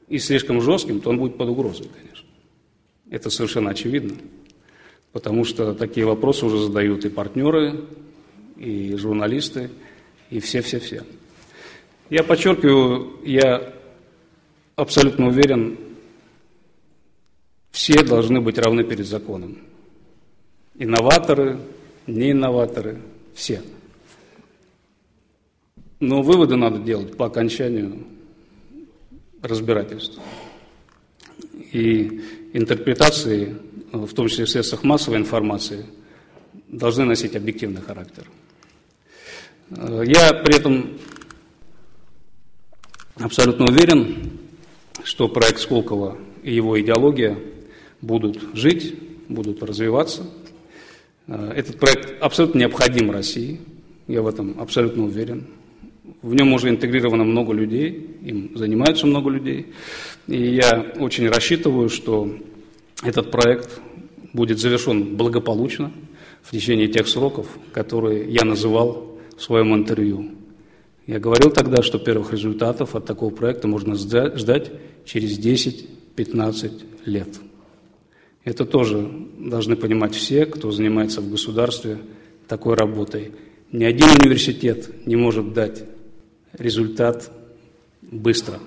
[0.09, 2.29] и слишком жестким, то он будет под угрозой, конечно.
[3.11, 4.17] Это совершенно очевидно.
[5.13, 7.85] Потому что такие вопросы уже задают и партнеры,
[8.57, 9.71] и журналисты,
[10.31, 11.05] и все-все-все.
[12.09, 13.75] Я подчеркиваю, я
[14.77, 15.79] абсолютно уверен,
[17.73, 19.59] все должны быть равны перед законом.
[20.77, 21.59] Инноваторы,
[22.07, 23.01] не инноваторы,
[23.35, 23.63] все.
[25.99, 28.05] Но выводы надо делать по окончанию
[29.41, 30.23] разбирательства.
[31.73, 32.21] И
[32.53, 33.57] интерпретации,
[33.93, 35.87] в том числе в средствах массовой информации,
[36.69, 38.29] должны носить объективный характер.
[39.71, 40.99] Я при этом
[43.15, 44.39] абсолютно уверен,
[45.05, 47.39] что проект Сколково и его идеология
[48.03, 48.95] будут жить,
[49.29, 50.27] будут развиваться.
[51.27, 53.61] Э, этот проект абсолютно необходим России,
[54.09, 55.47] я в этом абсолютно уверен.
[56.21, 59.69] В нем уже интегрировано много людей, им занимаются много людей.
[60.27, 62.29] И я очень рассчитываю, что
[63.03, 63.81] этот проект
[64.33, 65.93] будет завершен благополучно
[66.43, 70.31] в течение тех сроков, которые я называл в своем интервью.
[71.07, 74.71] Я говорил тогда, что первых результатов от такого проекта можно ждать
[75.05, 77.29] через 10-15 лет.
[78.45, 81.99] Это тоже должны понимать все, кто занимается в государстве
[82.49, 83.33] такой работой.
[83.71, 85.85] Ни один университет не может дать
[86.53, 87.31] результат
[88.03, 88.59] быстро.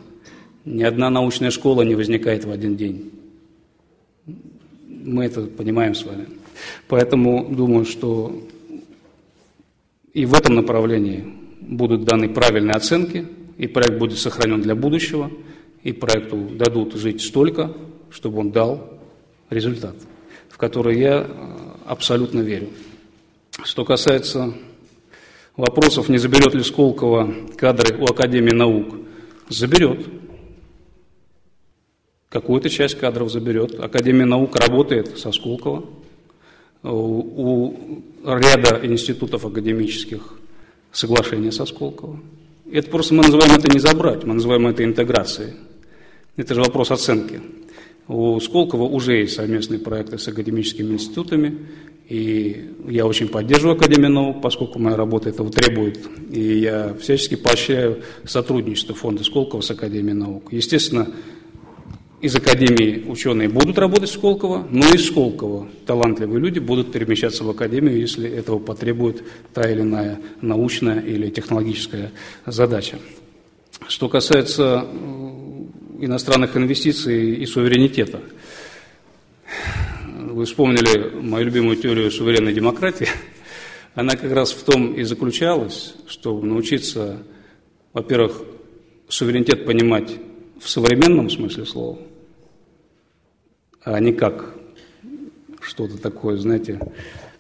[0.64, 3.12] Ни одна научная школа не возникает в один день.
[4.88, 6.28] Мы это понимаем с вами.
[6.88, 8.42] Поэтому думаю, что
[10.14, 11.26] и в этом направлении
[11.60, 15.30] будут даны правильные оценки, и проект будет сохранен для будущего,
[15.84, 17.76] и проекту дадут жить столько,
[18.10, 18.95] чтобы он дал
[19.50, 19.96] результат,
[20.50, 22.70] в который я э, абсолютно верю.
[23.64, 24.54] Что касается
[25.56, 28.96] вопросов, не заберет ли Сколково кадры у Академии наук,
[29.50, 30.06] заберет.
[32.30, 33.80] какую-то часть кадров заберет.
[33.80, 35.86] Академия наук работает со Сколково.
[36.84, 37.74] У
[38.26, 40.38] ряда институтов академических
[40.92, 42.20] соглашения со Сколково.
[42.72, 45.54] Это просто мы называем это не забрать, мы называем это интеграцией.
[46.36, 47.42] Это же вопрос оценки.
[48.08, 51.58] У Сколково уже есть совместные проекты с академическими институтами,
[52.08, 56.08] и я очень поддерживаю Академию наук, поскольку моя работа этого требует.
[56.32, 60.50] И я всячески поощряю сотрудничество фонда Сколково с Академией наук.
[60.52, 61.08] Естественно,
[62.22, 67.50] из Академии ученые будут работать в Сколково, но из Сколково талантливые люди будут перемещаться в
[67.50, 72.12] Академию, если этого потребует та или иная научная или технологическая
[72.46, 72.98] задача.
[73.88, 74.86] Что касается
[76.00, 78.22] иностранных инвестиций и суверенитета.
[80.18, 83.08] Вы вспомнили мою любимую теорию суверенной демократии.
[83.96, 87.24] Она как раз в том и заключалась, чтобы научиться,
[87.94, 88.42] во-первых,
[89.08, 90.18] суверенитет понимать
[90.60, 92.00] в современном смысле слова,
[93.84, 94.56] а не как
[95.62, 96.80] что-то такое, знаете,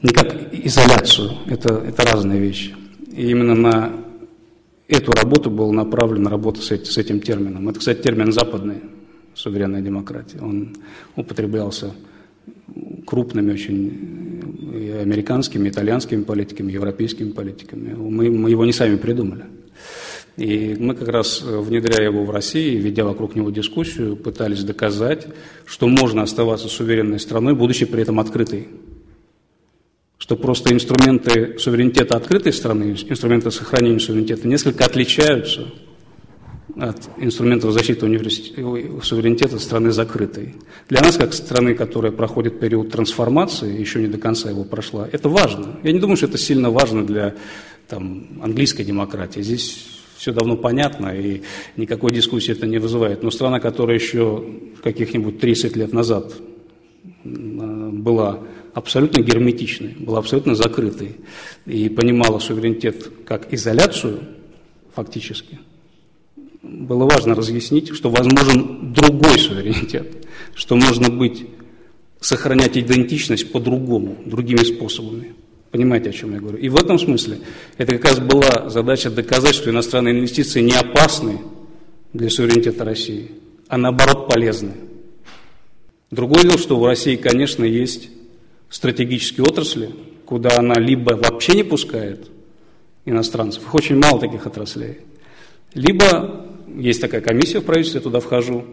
[0.01, 1.31] не как изоляцию.
[1.47, 2.75] Это, это разные вещи.
[3.11, 4.04] И именно на
[4.87, 7.69] эту работу была направлена работа с, с этим термином.
[7.69, 8.81] Это, кстати, термин западный,
[9.33, 10.39] суверенная демократия.
[10.39, 10.75] Он
[11.15, 11.93] употреблялся
[13.05, 17.93] крупными очень и американскими, итальянскими политиками, европейскими политиками.
[17.93, 19.45] Мы, мы его не сами придумали.
[20.37, 25.27] И мы как раз, внедряя его в России, ведя вокруг него дискуссию, пытались доказать,
[25.65, 28.67] что можно оставаться суверенной страной, будучи при этом открытой
[30.25, 35.67] что просто инструменты суверенитета открытой страны, инструменты сохранения суверенитета несколько отличаются
[36.75, 38.07] от инструментов защиты
[39.03, 40.55] суверенитета страны закрытой.
[40.89, 45.29] Для нас, как страны, которая проходит период трансформации, еще не до конца его прошла, это
[45.29, 45.79] важно.
[45.83, 47.35] Я не думаю, что это сильно важно для
[47.87, 49.41] там, английской демократии.
[49.41, 51.43] Здесь все давно понятно, и
[51.77, 53.21] никакой дискуссии это не вызывает.
[53.21, 54.43] Но страна, которая еще
[54.81, 56.33] каких-нибудь 30 лет назад
[57.23, 58.39] была
[58.75, 61.15] абсолютно герметичной, была абсолютно закрытой
[61.65, 64.19] и понимала суверенитет как изоляцию
[64.93, 65.59] фактически,
[66.61, 71.45] было важно разъяснить, что возможен другой суверенитет, что можно быть,
[72.19, 75.35] сохранять идентичность по-другому, другими способами.
[75.71, 76.57] Понимаете, о чем я говорю?
[76.57, 77.39] И в этом смысле
[77.77, 81.39] это как раз была задача доказать, что иностранные инвестиции не опасны
[82.11, 83.31] для суверенитета России,
[83.69, 84.73] а наоборот полезны.
[86.11, 88.09] Другое дело, что у России, конечно, есть
[88.75, 89.89] стратегические отрасли,
[90.25, 92.27] куда она либо вообще не пускает
[93.05, 94.97] иностранцев, их очень мало таких отраслей,
[95.73, 98.65] либо есть такая комиссия в правительстве, я туда вхожу,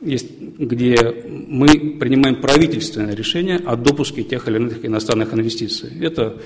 [0.00, 0.96] есть, где
[1.28, 1.68] мы
[2.00, 5.90] принимаем правительственное решение о допуске тех или иных иностранных инвестиций.
[6.00, 6.40] Это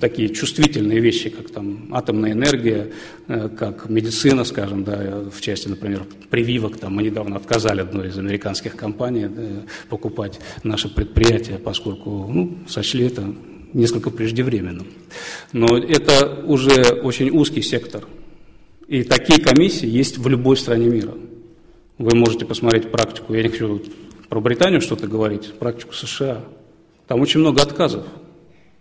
[0.00, 2.92] такие чувствительные вещи, как там атомная энергия,
[3.28, 6.78] э, как медицина, скажем, да, в части, например, прививок.
[6.78, 9.42] Там мы недавно отказали одной из американских компаний да,
[9.88, 13.34] покупать наше предприятие, поскольку ну, сочли это
[13.72, 14.86] несколько преждевременным.
[15.52, 18.04] Но это уже очень узкий сектор.
[18.88, 21.14] И такие комиссии есть в любой стране мира.
[21.98, 23.82] Вы можете посмотреть практику, я не хочу
[24.28, 26.44] про Британию что-то говорить, практику США.
[27.06, 28.04] Там очень много отказов.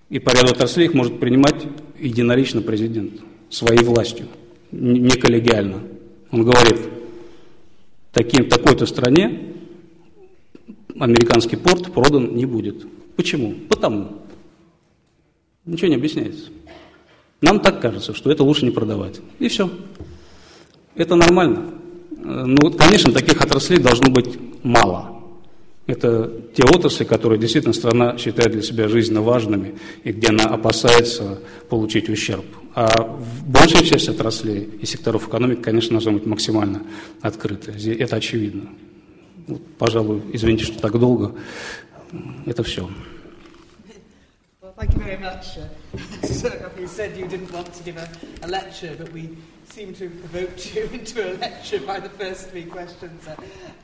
[0.10, 1.66] И по ряду отраслей их может принимать
[2.00, 4.28] единолично президент своей властью,
[4.72, 5.82] не коллегиально.
[6.32, 6.80] Он говорит,
[8.12, 9.54] таким, такой-то стране
[11.00, 12.86] американский порт продан не будет.
[13.16, 13.56] Почему?
[13.70, 14.22] Потому.
[15.66, 16.50] Ничего не объясняется.
[17.42, 19.22] Нам так кажется, что это лучше не продавать.
[19.40, 19.70] И все.
[20.96, 21.72] Это нормально.
[22.18, 25.12] Ну, конечно, таких отраслей должно быть мало–
[25.88, 31.40] это те отрасли, которые действительно страна считает для себя жизненно важными и где она опасается
[31.70, 32.46] получить ущерб.
[32.74, 32.90] А
[33.46, 36.82] большая часть отраслей и секторов экономики, конечно, должна быть максимально
[37.22, 37.72] открыта.
[37.72, 38.70] Это очевидно.
[39.78, 41.36] Пожалуй, извините, что так долго.
[42.46, 42.90] Это все.
[44.78, 45.58] Thank you very much.
[45.58, 48.10] Uh, so, you said you didn't want to give a,
[48.42, 49.38] a lecture, but we
[49.70, 53.26] seem to have provoked you into a lecture by the first three questions.
[53.26, 53.36] Uh,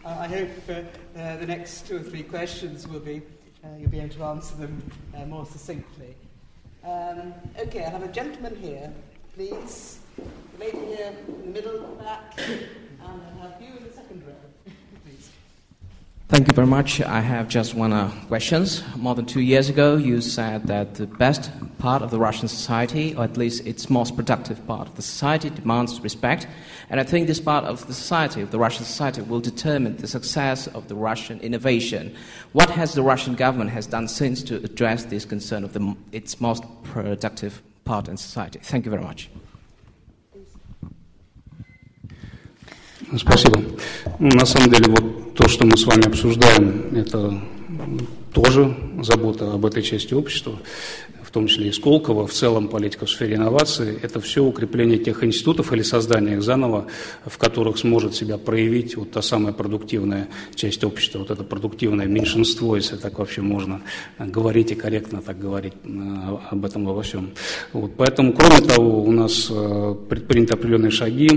[0.06, 3.21] I hope uh, the next two or three questions will be,
[3.63, 4.84] uh, you'll be able to answer them
[5.15, 6.13] uh, more succinctly.
[6.84, 8.91] Um, okay, I have a gentleman here,
[9.34, 9.99] please.
[10.17, 12.67] The lady here in the middle, back, and
[13.39, 14.34] I have you in the second row.
[16.32, 17.02] Thank you very much.
[17.02, 18.65] I have just one uh, question.
[18.96, 23.14] More than two years ago, you said that the best part of the Russian society,
[23.14, 26.47] or at least its most productive part of the society, demands respect.
[26.89, 30.08] And I think this part of the society, of the Russian society, will determine the
[30.08, 32.16] success of the Russian innovation.
[32.53, 36.39] What has the Russian government has done since to address this concern of the, its
[36.39, 38.60] most productive part in society?
[38.64, 39.30] Thank you very much.
[43.18, 43.62] Спасибо.
[44.20, 47.41] На самом деле, вот то, что мы с вами обсуждаем, это
[48.34, 50.59] тоже забота об этой части общества
[51.32, 55.23] в том числе и Сколково, в целом политика в сфере инноваций, это все укрепление тех
[55.23, 56.88] институтов или создание их заново,
[57.25, 62.75] в которых сможет себя проявить вот та самая продуктивная часть общества, вот это продуктивное меньшинство,
[62.75, 63.82] если так вообще можно
[64.19, 67.32] говорить и корректно так говорить э, об этом во всем.
[67.71, 71.29] Вот, поэтому, кроме того, у нас э, предприняты определенные шаги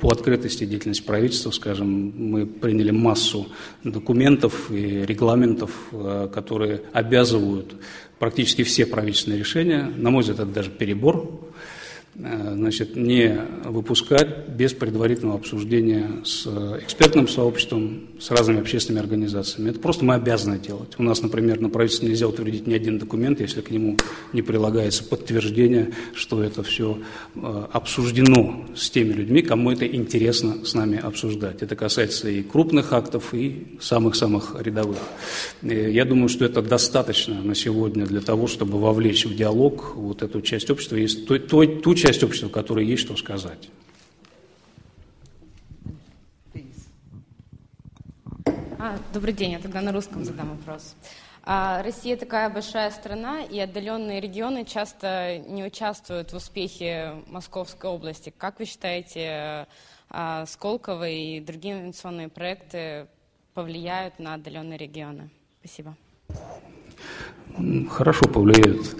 [0.00, 3.48] по открытости деятельности правительства, скажем, мы приняли массу
[3.82, 7.74] документов и регламентов, э, которые обязывают
[8.24, 11.52] практически все правительственные решения, на мой взгляд, это даже перебор,
[12.14, 19.70] значит, не выпускать без предварительного обсуждения с экспертным сообществом, с разными общественными организациями.
[19.70, 20.94] Это просто мы обязаны делать.
[20.98, 23.96] У нас, например, на правительстве нельзя утвердить ни один документ, если к нему
[24.32, 26.98] не прилагается подтверждение, что это все
[27.34, 31.62] э, обсуждено с теми людьми, кому это интересно с нами обсуждать.
[31.62, 34.98] Это касается и крупных актов, и самых-самых рядовых.
[35.62, 40.40] Я думаю, что это достаточно на сегодня для того, чтобы вовлечь в диалог вот эту
[40.40, 43.70] часть общества, и ту, ту, ту часть общества, которой есть что сказать.
[48.78, 50.96] А, добрый день, я тогда на русском задам вопрос.
[51.44, 58.34] А, Россия такая большая страна, и отдаленные регионы часто не участвуют в успехе Московской области.
[58.36, 59.66] Как вы считаете,
[60.10, 63.06] а, Сколково и другие инновационные проекты
[63.54, 65.30] повлияют на отдаленные регионы?
[65.60, 65.96] Спасибо
[67.90, 68.96] хорошо повлияют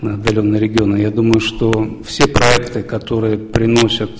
[0.00, 0.96] на отдаленные регионы.
[0.98, 4.10] Я думаю, что все проекты, которые приносят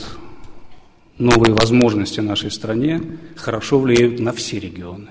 [1.18, 3.00] новые возможности нашей стране,
[3.36, 5.08] хорошо влияют на все регионы.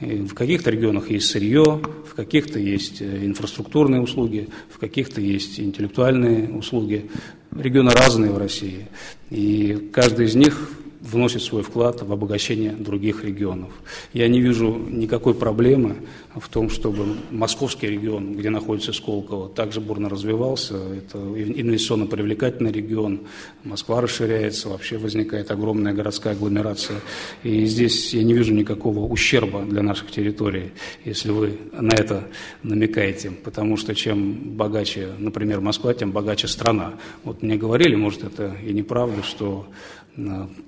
[0.00, 5.58] И в каких-то регионах есть сырье, в каких-то есть э, инфраструктурные услуги, в каких-то есть
[5.58, 7.10] интеллектуальные услуги.
[7.50, 8.86] Регионы разные в России,
[9.30, 10.70] и каждый из них
[11.00, 13.70] вносит свой вклад в обогащение других регионов.
[14.12, 15.96] Я не вижу никакой проблемы
[16.34, 20.76] в том, чтобы московский регион, где находится Сколково, также бурно развивался.
[20.76, 23.20] Это инвестиционно привлекательный регион.
[23.64, 27.00] Москва расширяется, вообще возникает огромная городская агломерация.
[27.42, 30.72] И здесь я не вижу никакого ущерба для наших территорий,
[31.04, 32.26] если вы на это
[32.62, 33.30] намекаете.
[33.30, 36.94] Потому что чем богаче, например, Москва, тем богаче страна.
[37.24, 39.66] Вот мне говорили, может, это и неправда, что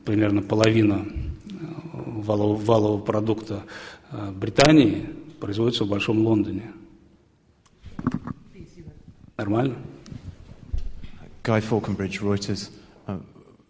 [0.06, 1.56] примерно половина э,
[1.94, 3.64] валового, валового продукта
[4.12, 5.08] э, Британии
[5.40, 6.72] производится в Большом Лондоне.
[9.38, 9.76] Нормально?
[11.44, 12.72] Guy Falconbridge, Reuters.
[13.08, 13.20] Uh,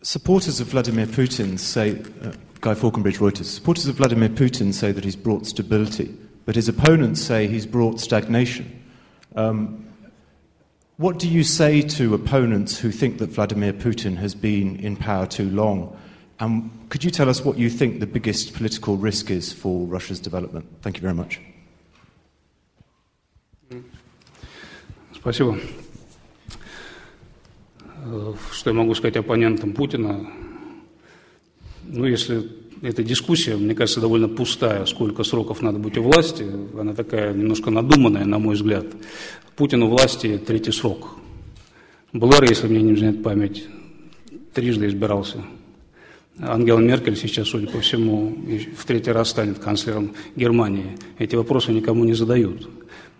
[0.01, 2.31] supporters of Vladimir Putin say, uh,
[2.61, 3.45] Guy Falconbridge, Reuters.
[3.45, 6.15] Supporters of Vladimir Putin say that he's brought stability,
[6.45, 8.81] but his opponents say he's brought stagnation.
[9.35, 9.85] Um,
[10.99, 15.25] what do you say to opponents who think that Vladimir Putin has been in power
[15.25, 15.97] too long?
[16.39, 20.19] And could you tell us what you think the biggest political risk is for Russia's
[20.19, 20.65] development?
[20.81, 21.39] Thank you very much.
[25.13, 25.57] Спасибо.
[28.51, 30.29] Что я могу сказать оппонентам Путина?
[31.83, 32.47] Ну, если
[32.82, 36.46] эта дискуссия, мне кажется, довольно пустая, сколько сроков надо быть у власти,
[36.78, 38.86] она такая немножко надуманная, на мой взгляд.
[39.56, 41.16] Путин у власти третий срок.
[42.12, 43.66] Блэр, если мне не изменяет память,
[44.54, 45.44] трижды избирался.
[46.40, 48.34] Ангела Меркель сейчас, судя по всему,
[48.76, 50.96] в третий раз станет канцлером Германии.
[51.18, 52.66] Эти вопросы никому не задают.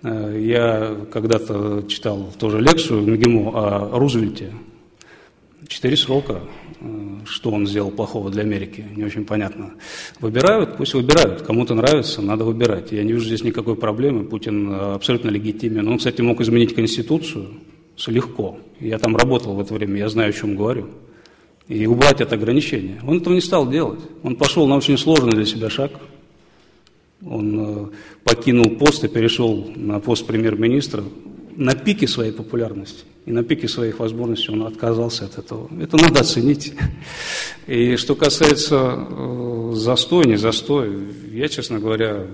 [0.03, 4.53] Э, я когда-то читал тоже лекцию МГИМО о Рузвельте.
[5.71, 6.41] Четыре срока.
[6.81, 9.75] Э, что он сделал плохого для Америки, не очень понятно.
[10.19, 11.43] Выбирают, пусть выбирают.
[11.43, 12.91] Кому-то нравится, надо выбирать.
[12.91, 14.25] Я не вижу здесь никакой проблемы.
[14.25, 15.87] Путин э, абсолютно легитимен.
[15.87, 17.51] Он, кстати, мог изменить Конституцию
[18.09, 18.59] легко.
[18.81, 20.89] Я там работал в это время, я знаю, о чем говорю.
[21.69, 23.01] И убрать это ограничение.
[23.07, 24.01] Он этого не стал делать.
[24.25, 25.93] Он пошел на очень сложный для себя шаг.
[27.25, 27.87] Он э,
[28.25, 31.05] покинул пост и перешел на пост премьер-министра
[31.55, 35.69] на пике своей популярности и на пике своих возможностей он отказался от этого.
[35.81, 36.73] Это надо оценить.
[37.67, 40.91] И что касается э, застоя, не застоя,
[41.31, 42.27] я, честно говоря,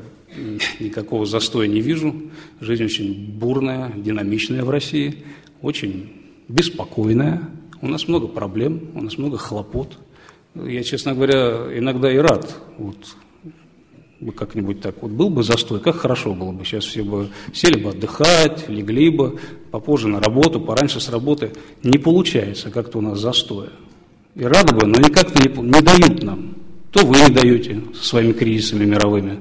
[0.80, 2.14] никакого застоя не вижу.
[2.61, 5.24] Жизнь очень бурная, динамичная в России,
[5.62, 6.12] очень
[6.49, 7.43] беспокойная.
[7.82, 9.99] У нас много проблем, у нас много хлопот.
[10.55, 12.97] Я, честно говоря, иногда и рад вот,
[14.21, 16.64] бы как-нибудь так вот был бы застой, как хорошо было бы.
[16.64, 19.39] Сейчас все бы сели бы отдыхать, легли бы,
[19.71, 21.53] попозже на работу, пораньше с работы.
[21.83, 23.71] Не получается как-то у нас застоя.
[24.35, 26.57] И рады бы, но никак-то не, не дают нам.
[26.91, 29.41] То вы не даете со своими кризисами мировыми,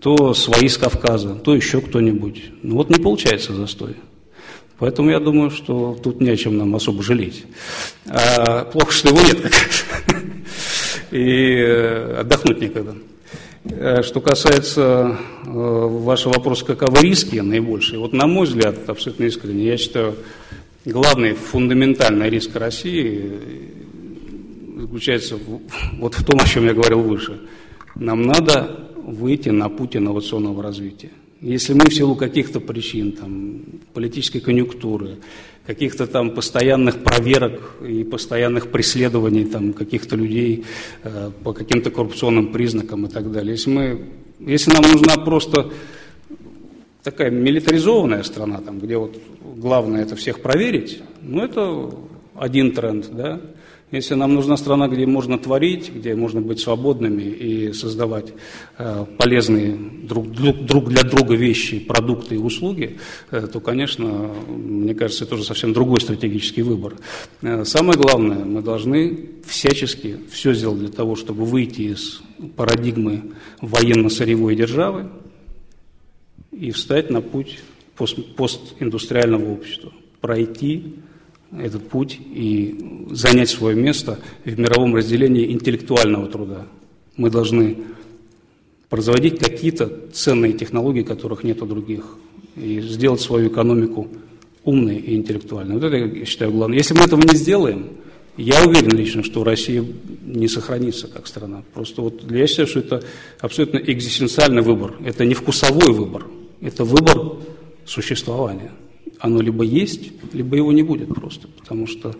[0.00, 2.44] то свои с Кавказа, то еще кто-нибудь.
[2.62, 3.96] Ну вот не получается застой.
[4.78, 7.44] Поэтому я думаю, что тут не о чем нам особо жалеть.
[8.06, 9.38] А плохо, что его нет
[11.10, 12.94] и э, отдохнуть некогда.
[13.70, 19.66] Э, что касается э, вашего вопроса, каковы риски наибольшие, вот на мой взгляд, абсолютно искренне,
[19.66, 20.14] я считаю,
[20.84, 23.32] главный фундаментальный риск России
[24.76, 25.60] заключается в,
[25.98, 27.40] вот в том, о чем я говорил выше.
[27.96, 31.10] Нам надо выйти на путь инновационного развития.
[31.40, 33.60] Если мы в силу каких-то причин, там,
[33.92, 35.18] политической конъюнктуры,
[35.66, 40.64] каких-то там постоянных проверок и постоянных преследований там, каких-то людей
[41.02, 43.52] э, по каким-то коррупционным признакам и так далее.
[43.52, 44.06] Если, мы,
[44.38, 45.72] если нам нужна просто
[47.02, 49.16] такая милитаризованная страна, там, где вот
[49.56, 51.90] главное это всех проверить, ну это
[52.34, 53.40] один тренд, да,
[53.92, 58.32] если нам нужна страна, где можно творить, где можно быть свободными и создавать
[58.78, 62.98] э, полезные друг, друг для друга вещи, продукты и услуги,
[63.30, 66.96] э, то, конечно, мне кажется, это уже совсем другой стратегический выбор.
[67.42, 72.22] Э, самое главное, мы должны всячески все сделать для того, чтобы выйти из
[72.56, 75.10] парадигмы военно-сырьевой державы
[76.50, 77.60] и встать на путь
[77.96, 80.96] пост постиндустриального общества, пройти
[81.58, 86.66] этот путь и занять свое место в мировом разделении интеллектуального труда.
[87.16, 87.78] Мы должны
[88.88, 92.16] производить какие-то ценные технологии, которых нет у других,
[92.56, 94.08] и сделать свою экономику
[94.64, 95.74] умной и интеллектуальной.
[95.74, 96.78] Вот это, я считаю, главное.
[96.78, 97.88] Если мы этого не сделаем,
[98.36, 99.84] я уверен лично, что Россия
[100.24, 101.62] не сохранится как страна.
[101.72, 103.02] Просто вот я считаю, что это
[103.40, 104.96] абсолютно экзистенциальный выбор.
[105.04, 106.26] Это не вкусовой выбор,
[106.60, 107.38] это выбор
[107.86, 108.72] существования
[109.20, 112.14] оно либо есть, либо его не будет просто, потому что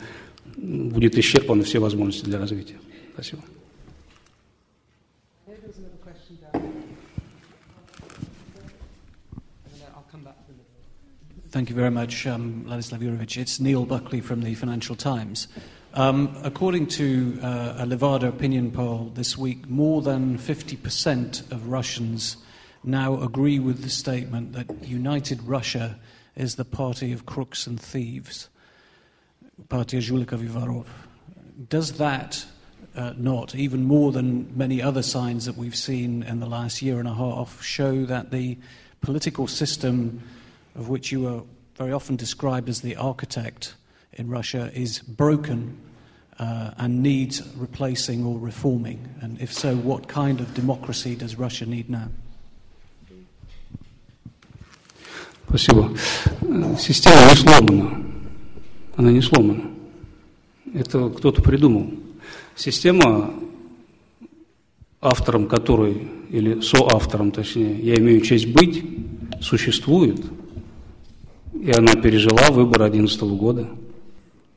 [0.57, 2.77] будет исчерпаны все возможности для развития.
[3.15, 3.43] Спасибо.
[11.51, 13.39] Thank you very much, um, Ladislav Yurovich.
[13.39, 15.49] It's Neil Buckley from the Financial Times.
[15.95, 22.37] Um, according to uh, a Levada opinion poll this week, more than 50% of Russians
[22.85, 25.99] now agree with the statement that united Russia
[26.37, 28.49] is the party of crooks and thieves,
[29.69, 30.87] Partia Zhulika Vivarov.
[31.69, 32.45] Does that
[32.95, 36.99] uh, not, even more than many other signs that we've seen in the last year
[36.99, 38.59] and a half, show that the
[39.01, 40.23] political system
[40.75, 41.43] of which you are
[41.77, 43.75] very often described as the architect
[44.15, 45.79] in Russia is broken
[46.39, 49.15] uh, and needs replacing or reforming?
[49.21, 52.09] And if so, what kind of democracy does Russia need now?
[55.57, 55.91] Спасибо.
[56.79, 58.05] Система не сломана.
[58.95, 59.63] Она не сломана.
[60.75, 61.95] Это кто-то придумал.
[62.55, 63.31] Система,
[65.01, 68.85] автором которой, или соавтором точнее, я имею честь быть,
[69.41, 70.23] существует,
[71.55, 73.67] и она пережила выбор 2011 года.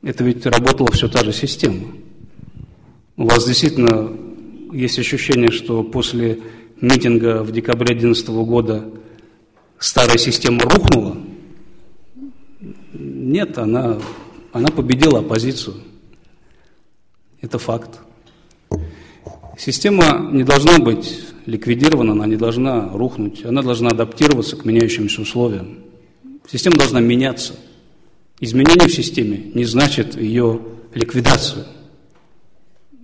[0.02, 1.86] Это ведь работала все та же система.
[3.16, 4.12] У вас действительно
[4.74, 6.40] есть ощущение, что после
[6.78, 8.84] митинга в декабре 2011 года
[9.80, 11.16] старая система рухнула?
[12.92, 13.98] Нет, она,
[14.52, 15.76] она победила оппозицию.
[17.40, 17.98] Это факт.
[19.58, 25.78] Система не должна быть ликвидирована, она не должна рухнуть, она должна адаптироваться к меняющимся условиям.
[26.50, 27.54] Система должна меняться.
[28.38, 30.60] Изменение в системе не значит ее
[30.94, 31.64] ликвидацию.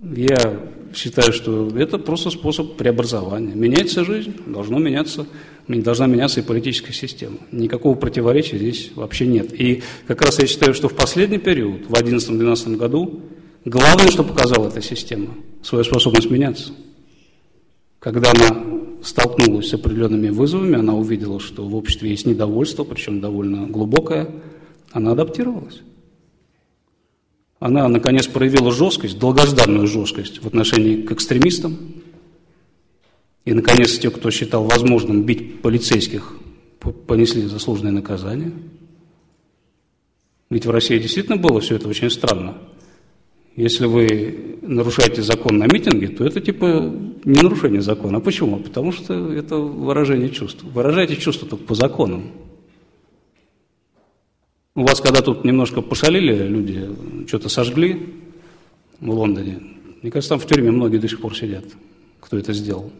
[0.01, 0.59] Я
[0.95, 3.53] считаю, что это просто способ преобразования.
[3.53, 5.27] Меняется жизнь, должно меняться,
[5.67, 7.37] должна меняться и политическая система.
[7.51, 9.53] Никакого противоречия здесь вообще нет.
[9.59, 13.21] И как раз я считаю, что в последний период, в 2011-2012 году,
[13.65, 16.71] главное, что показала эта система, свою способность меняться.
[17.99, 18.63] Когда она
[19.03, 24.29] столкнулась с определенными вызовами, она увидела, что в обществе есть недовольство, причем довольно глубокое,
[24.91, 25.81] она адаптировалась.
[27.59, 31.77] Она, наконец, проявила жесткость, долгожданную жесткость в отношении к экстремистам.
[33.47, 36.33] И, наконец, те, кто считал возможным бить полицейских,
[37.07, 38.51] понесли заслуженное наказание.
[40.49, 42.57] Ведь в России действительно было все это очень странно.
[43.55, 46.93] Если вы нарушаете закон на митинге, то это типа
[47.23, 48.17] не нарушение закона.
[48.17, 48.57] А почему?
[48.57, 50.63] Потому что это выражение чувств.
[50.63, 52.31] Выражайте чувства только по законам.
[54.75, 56.89] У вас, когда тут немножко пошалили люди,
[57.27, 58.13] что-то сожгли
[58.99, 59.59] в Лондоне,
[60.01, 61.63] мне кажется, там в тюрьме многие до сих пор сидят,
[62.19, 62.91] кто это сделал.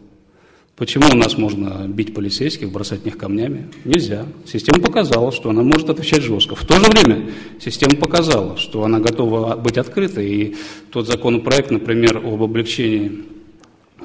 [0.78, 3.66] Почему у нас можно бить полицейских, бросать в них камнями?
[3.84, 4.26] Нельзя.
[4.46, 6.54] Система показала, что она может отвечать жестко.
[6.54, 10.28] В то же время система показала, что она готова быть открытой.
[10.28, 10.56] И
[10.90, 13.24] тот законопроект, например, об облегчении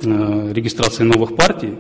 [0.02, 1.76] э, регистрации новых партий,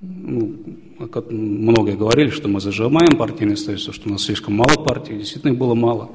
[0.00, 0.56] ну,
[0.98, 5.16] многое говорили, что мы зажимаем партийное строительство, что у нас слишком мало партий.
[5.16, 6.10] Действительно, их было мало,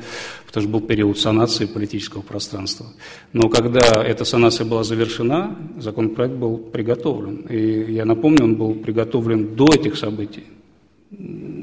[0.46, 2.88] потому что был период санации политического пространства.
[3.32, 7.46] Но когда эта санация была завершена, законопроект был приготовлен.
[7.50, 10.44] И я напомню, он был приготовлен до этих событий.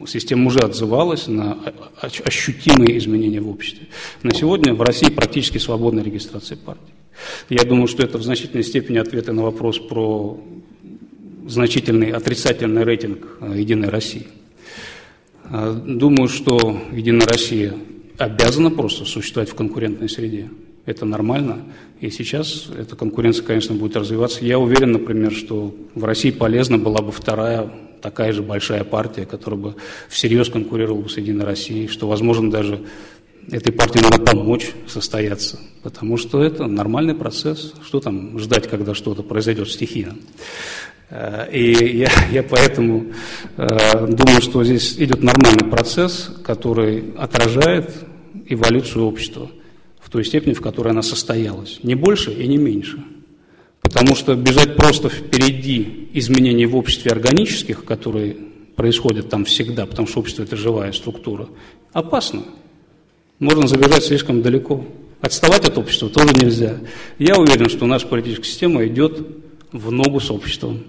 [0.07, 1.59] Система уже отзывалась на
[2.01, 3.89] ощутимые изменения в обществе.
[4.23, 6.95] На сегодня в России практически свободная регистрация партий.
[7.49, 10.41] Я думаю, что это в значительной степени ответы на вопрос про
[11.51, 14.29] значительный отрицательный рейтинг э, «Единой России».
[15.45, 17.75] Э, думаю, что «Единая Россия»
[18.19, 20.49] обязана просто существовать в конкурентной среде.
[20.87, 21.65] Это нормально.
[22.01, 24.45] И сейчас эта конкуренция, конечно, будет развиваться.
[24.45, 27.71] Я уверен, например, что в России полезна была бы вторая
[28.01, 29.75] такая же большая партия, которая бы
[30.09, 32.81] всерьез конкурировала с «Единой Россией», что, возможно, даже
[33.51, 37.73] этой партии надо помочь состояться, потому что это нормальный процесс.
[37.85, 40.17] Что там ждать, когда что-то произойдет стихийно?
[41.11, 43.07] Э, и я, я поэтому
[43.57, 47.93] э, думаю, что здесь идет нормальный процесс, который отражает
[48.47, 49.51] эволюцию общества
[50.01, 51.81] в той степени, в которой она состоялась.
[51.83, 53.03] Не больше и не меньше.
[53.81, 58.37] Потому что бежать просто впереди изменений в обществе органических, которые
[58.77, 61.49] происходят там всегда, потому что общество– это живая структура,
[61.93, 62.45] опасно.
[63.39, 64.85] Можно забежать слишком далеко.
[65.21, 66.79] Отставать от общества тоже нельзя.
[67.19, 69.27] Я уверен, что наша политическая система идет
[69.73, 70.83] в ногу с обществом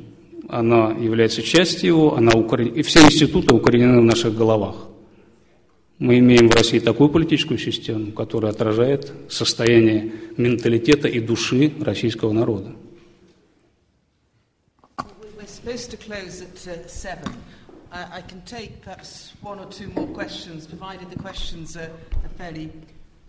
[0.51, 2.67] она является частью его, она укорен...
[2.67, 4.75] и все институты укоренены в наших головах.
[5.97, 12.75] Мы имеем в России такую политическую систему, которая отражает состояние менталитета и души российского народа.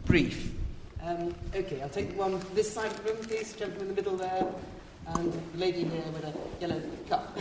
[0.05, 0.51] Brief.
[1.01, 4.17] Um, okay, I'll take one this side of the room, please, gentleman in the middle
[4.17, 4.47] there
[5.07, 7.37] and the lady here with a yellow cup.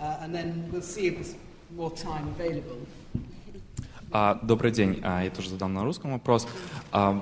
[0.00, 1.34] uh, and then we'll see if there's
[1.76, 2.86] more time available.
[4.12, 5.00] А, добрый день.
[5.02, 6.46] А, я тоже задам на русском вопрос.
[6.92, 7.20] А,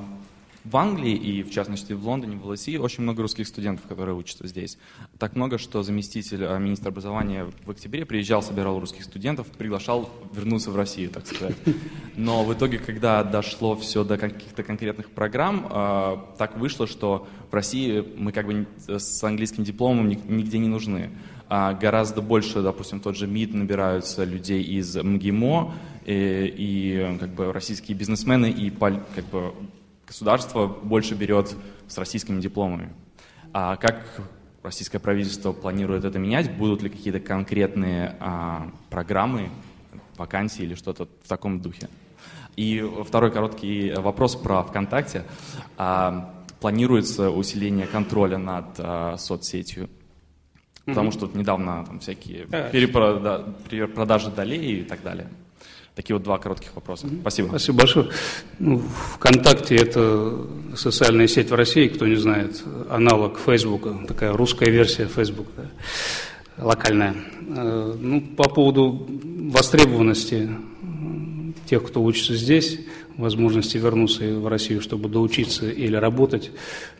[0.65, 4.47] в Англии и, в частности, в Лондоне, в России очень много русских студентов, которые учатся
[4.47, 4.79] здесь.
[5.19, 10.71] Так много, что заместитель а, министра образования в октябре приезжал, собирал русских студентов, приглашал вернуться
[10.71, 11.57] в Россию, так сказать.
[12.17, 17.55] Но в итоге, когда дошло все до каких-то конкретных программ, а, так вышло, что в
[17.55, 21.11] России мы как бы с английским дипломом нигде не нужны.
[21.49, 25.75] А гораздо больше, допустим, тот же МИД набираются людей из МГИМО,
[26.07, 29.53] и, и как бы российские бизнесмены и как бы
[30.13, 31.57] государство больше берет
[31.89, 32.93] с российскими дипломами.
[33.55, 34.21] А как
[34.63, 36.55] российское правительство планирует это менять?
[36.55, 39.49] Будут ли какие-то конкретные а, программы,
[40.19, 41.89] вакансии или что-то в таком духе?
[42.57, 45.25] И второй короткий вопрос про ВКонтакте.
[45.79, 49.89] А, планируется усиление контроля над а, соцсетью?
[50.85, 51.13] Потому mm-hmm.
[51.13, 55.29] что вот недавно там всякие перепрода- перепродажи долей и так далее.
[55.95, 57.07] Такие вот два коротких вопроса.
[57.21, 57.49] Спасибо.
[57.49, 58.09] Спасибо большое.
[58.59, 58.83] Ну,
[59.17, 65.51] ВКонтакте– это социальная сеть в России, кто не знает, аналог Фейсбука, такая русская версия Фейсбука,
[65.57, 67.15] да, локальная.
[67.55, 69.07] Э, ну, по поводу
[69.53, 70.49] востребованности
[71.67, 72.81] тех, кто учится здесь,
[73.19, 76.53] возможности вернуться в Россию, чтобы доучиться или работать,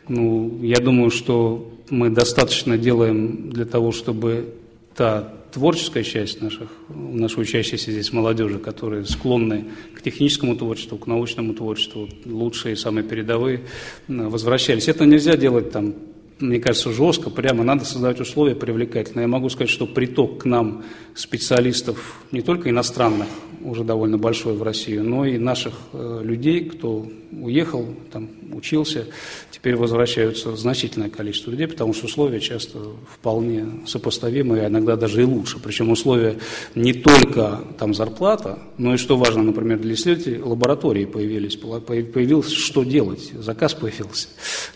[0.07, 4.53] ну, я думаю, что мы достаточно делаем для того, чтобы
[4.95, 11.53] та творческая часть наших, нашей учащейся здесь молодежи, которые склонны к техническому творчеству, к научному
[11.53, 13.61] творчеству, лучшие, самые передовые,
[14.07, 14.87] возвращались.
[14.87, 15.93] Это нельзя делать там
[16.39, 19.23] мне кажется, жестко, прямо надо создавать условия привлекательные.
[19.23, 20.83] Я могу сказать, что приток к нам
[21.15, 23.27] специалистов, не только иностранных,
[23.63, 29.07] уже довольно большой в Россию, но и наших э, людей, кто уехал, там учился,
[29.51, 35.25] теперь возвращаются значительное количество людей, потому что условия часто вполне сопоставимые, а иногда даже и
[35.25, 35.59] лучше.
[35.59, 36.37] Причем условия
[36.75, 42.83] не только там зарплата, но и, что важно, например, для исследователей, лаборатории появились, появилось что
[42.83, 44.27] делать, заказ появился.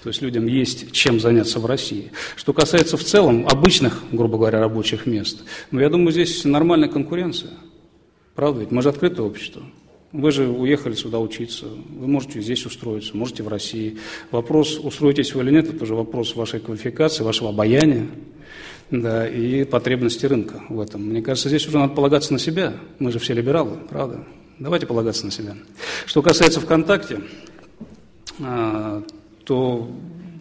[0.04, 2.12] То есть людям есть чем заняться в России.
[2.36, 7.52] Что касается в целом обычных, грубо говоря, рабочих мест, ну, я думаю, здесь нормальная конкуренция.
[8.38, 8.70] Правда ведь?
[8.70, 9.64] Мы же открытое общество.
[10.12, 13.98] Вы же уехали сюда учиться, вы можете здесь устроиться, можете в России.
[14.30, 18.06] Вопрос, устроитесь вы или нет, это уже вопрос вашей квалификации, вашего обаяния
[18.92, 21.02] да, и потребности рынка в этом.
[21.02, 22.76] Мне кажется, здесь уже надо полагаться на себя.
[23.00, 24.24] Мы же все либералы, правда?
[24.60, 25.56] Давайте полагаться на себя.
[26.06, 27.22] Что касается ВКонтакте,
[28.40, 29.02] а,
[29.46, 29.90] то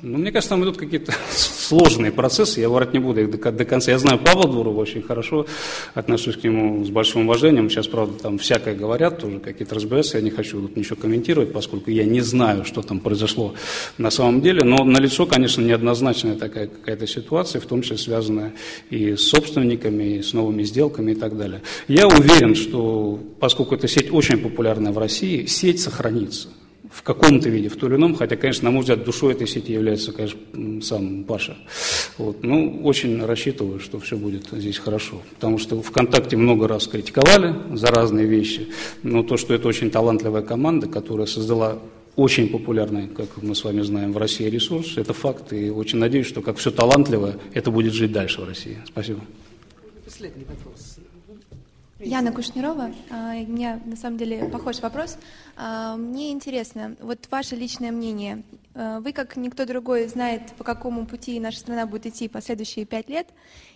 [0.03, 1.15] Ну, мне кажется, там идут какие-то
[1.67, 3.91] сложные процессы, я врать не буду их до, до конца.
[3.91, 5.47] Я знаю Павла Дурова очень хорошо,
[5.95, 7.69] отношусь к нему с большим уважением.
[7.69, 11.91] Сейчас, правда, там всякое говорят, тоже какие-то разбираются, я не хочу тут ничего комментировать, поскольку
[11.91, 13.55] я не знаю, что там произошло
[13.99, 14.63] на самом деле.
[14.63, 18.53] Но налицо, конечно, неоднозначная такая какая-то ситуация, в том числе связанная
[18.91, 21.63] и с собственниками, и с новыми сделками и так далее.
[21.89, 26.49] Я уверен, что поскольку эта сеть очень популярная в России, сеть сохранится
[26.91, 29.73] в каком-то виде, в том или ином, хотя, конечно, на мой взгляд, душой этой сети
[29.73, 30.39] является, конечно,
[30.83, 31.57] сам Паша.
[32.19, 32.43] Вот.
[32.43, 37.89] Ну, очень рассчитываю, что все будет здесь хорошо, потому что ВКонтакте много раз критиковали за
[37.89, 38.69] разные вещи,
[39.03, 41.79] но то, что это очень талантливая команда, которая создала
[42.17, 46.27] очень популярный, как мы с вами знаем, в России ресурс, это факт, и очень надеюсь,
[46.27, 48.79] что как все талантливое, это будет жить дальше в России.
[48.87, 49.21] Спасибо.
[50.05, 50.86] Последний вопрос.
[51.99, 52.93] Яна Кушнирова.
[53.11, 55.17] А, у меня на самом деле похож вопрос.
[55.57, 58.43] А, мне интересно, вот ваше личное мнение.
[58.75, 63.09] А, вы, как никто другой, знает, по какому пути наша страна будет идти последующие пять
[63.09, 63.29] лет.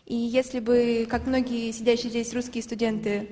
[0.04, 3.28] И если бы, как многие сидящие здесь русские студенты,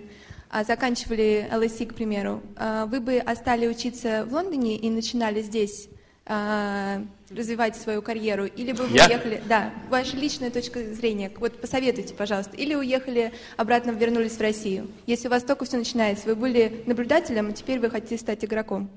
[0.66, 2.42] заканчивали ЛСИ, к примеру,
[2.86, 5.90] вы бы остали учиться в Лондоне и начинали здесь
[6.28, 9.06] развивать свою карьеру, или бы вы Я?
[9.06, 14.88] уехали, да, ваша личная точка зрения, вот посоветуйте, пожалуйста, или уехали обратно, вернулись в Россию.
[15.06, 18.90] Если у вас только все начинается, вы были наблюдателем, а теперь вы хотите стать игроком.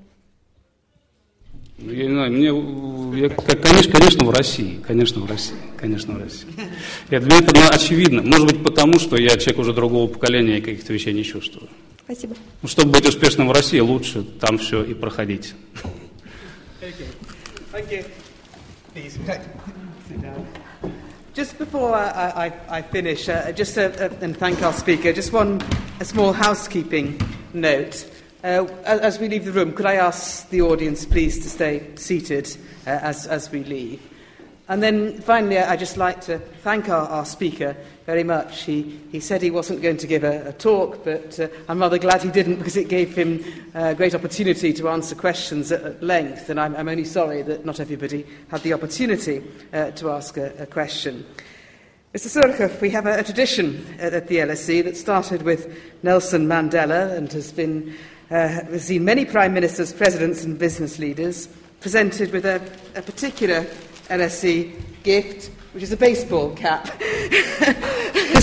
[1.78, 6.22] Ну, я не знаю, мне, я, конечно, конечно, в России, конечно, в России, конечно, в
[6.22, 6.48] России.
[7.10, 8.22] Я, для меня это ну, очевидно.
[8.22, 11.70] Может быть, потому, что я человек уже другого поколения и каких-то вещей не чувствую.
[12.04, 12.36] Спасибо.
[12.62, 15.56] Ну, чтобы быть успешным в России, лучше там все и проходить.
[17.72, 18.04] Thank you.
[18.92, 20.46] Please, sit down.
[21.34, 25.32] Just before I, I, I finish, uh, just uh, uh, and thank our speaker, just
[25.32, 25.62] one
[26.02, 27.18] a small housekeeping
[27.54, 28.12] note.
[28.44, 32.50] Uh, as we leave the room, could I ask the audience, please, to stay seated
[32.86, 34.02] uh, as, as we leave?
[34.72, 38.62] And then finally, I'd just like to thank our, our speaker very much.
[38.62, 41.98] He, he said he wasn't going to give a, a talk, but uh, I'm rather
[41.98, 43.44] glad he didn't because it gave him
[43.76, 46.50] a uh, great opportunity to answer questions at, at length.
[46.50, 49.44] And I'm, I'm only sorry that not everybody had the opportunity
[49.74, 51.26] uh, to ask a, a question.
[52.14, 52.42] Mr.
[52.42, 57.12] Surkov, we have a, a tradition at, at the LSE that started with Nelson Mandela
[57.18, 57.94] and has been
[58.30, 61.50] uh, seen many prime ministers, presidents, and business leaders
[61.82, 62.62] presented with a,
[62.96, 63.66] a particular
[64.12, 64.72] LSE
[65.04, 66.86] gift, which is a baseball cap.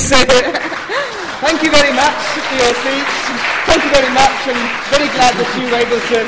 [0.01, 0.17] so,
[1.45, 3.13] thank you very much for your speech.
[3.69, 4.49] Thank you very much.
[4.49, 6.19] I'm very glad that you were able to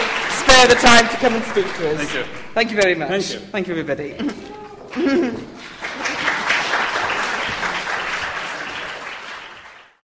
[0.40, 1.96] spare the time to come and speak to us.
[1.96, 2.24] Thank you.
[2.52, 3.08] Thank you very much.
[3.08, 3.38] Thank you.
[3.50, 5.46] Thank you, everybody.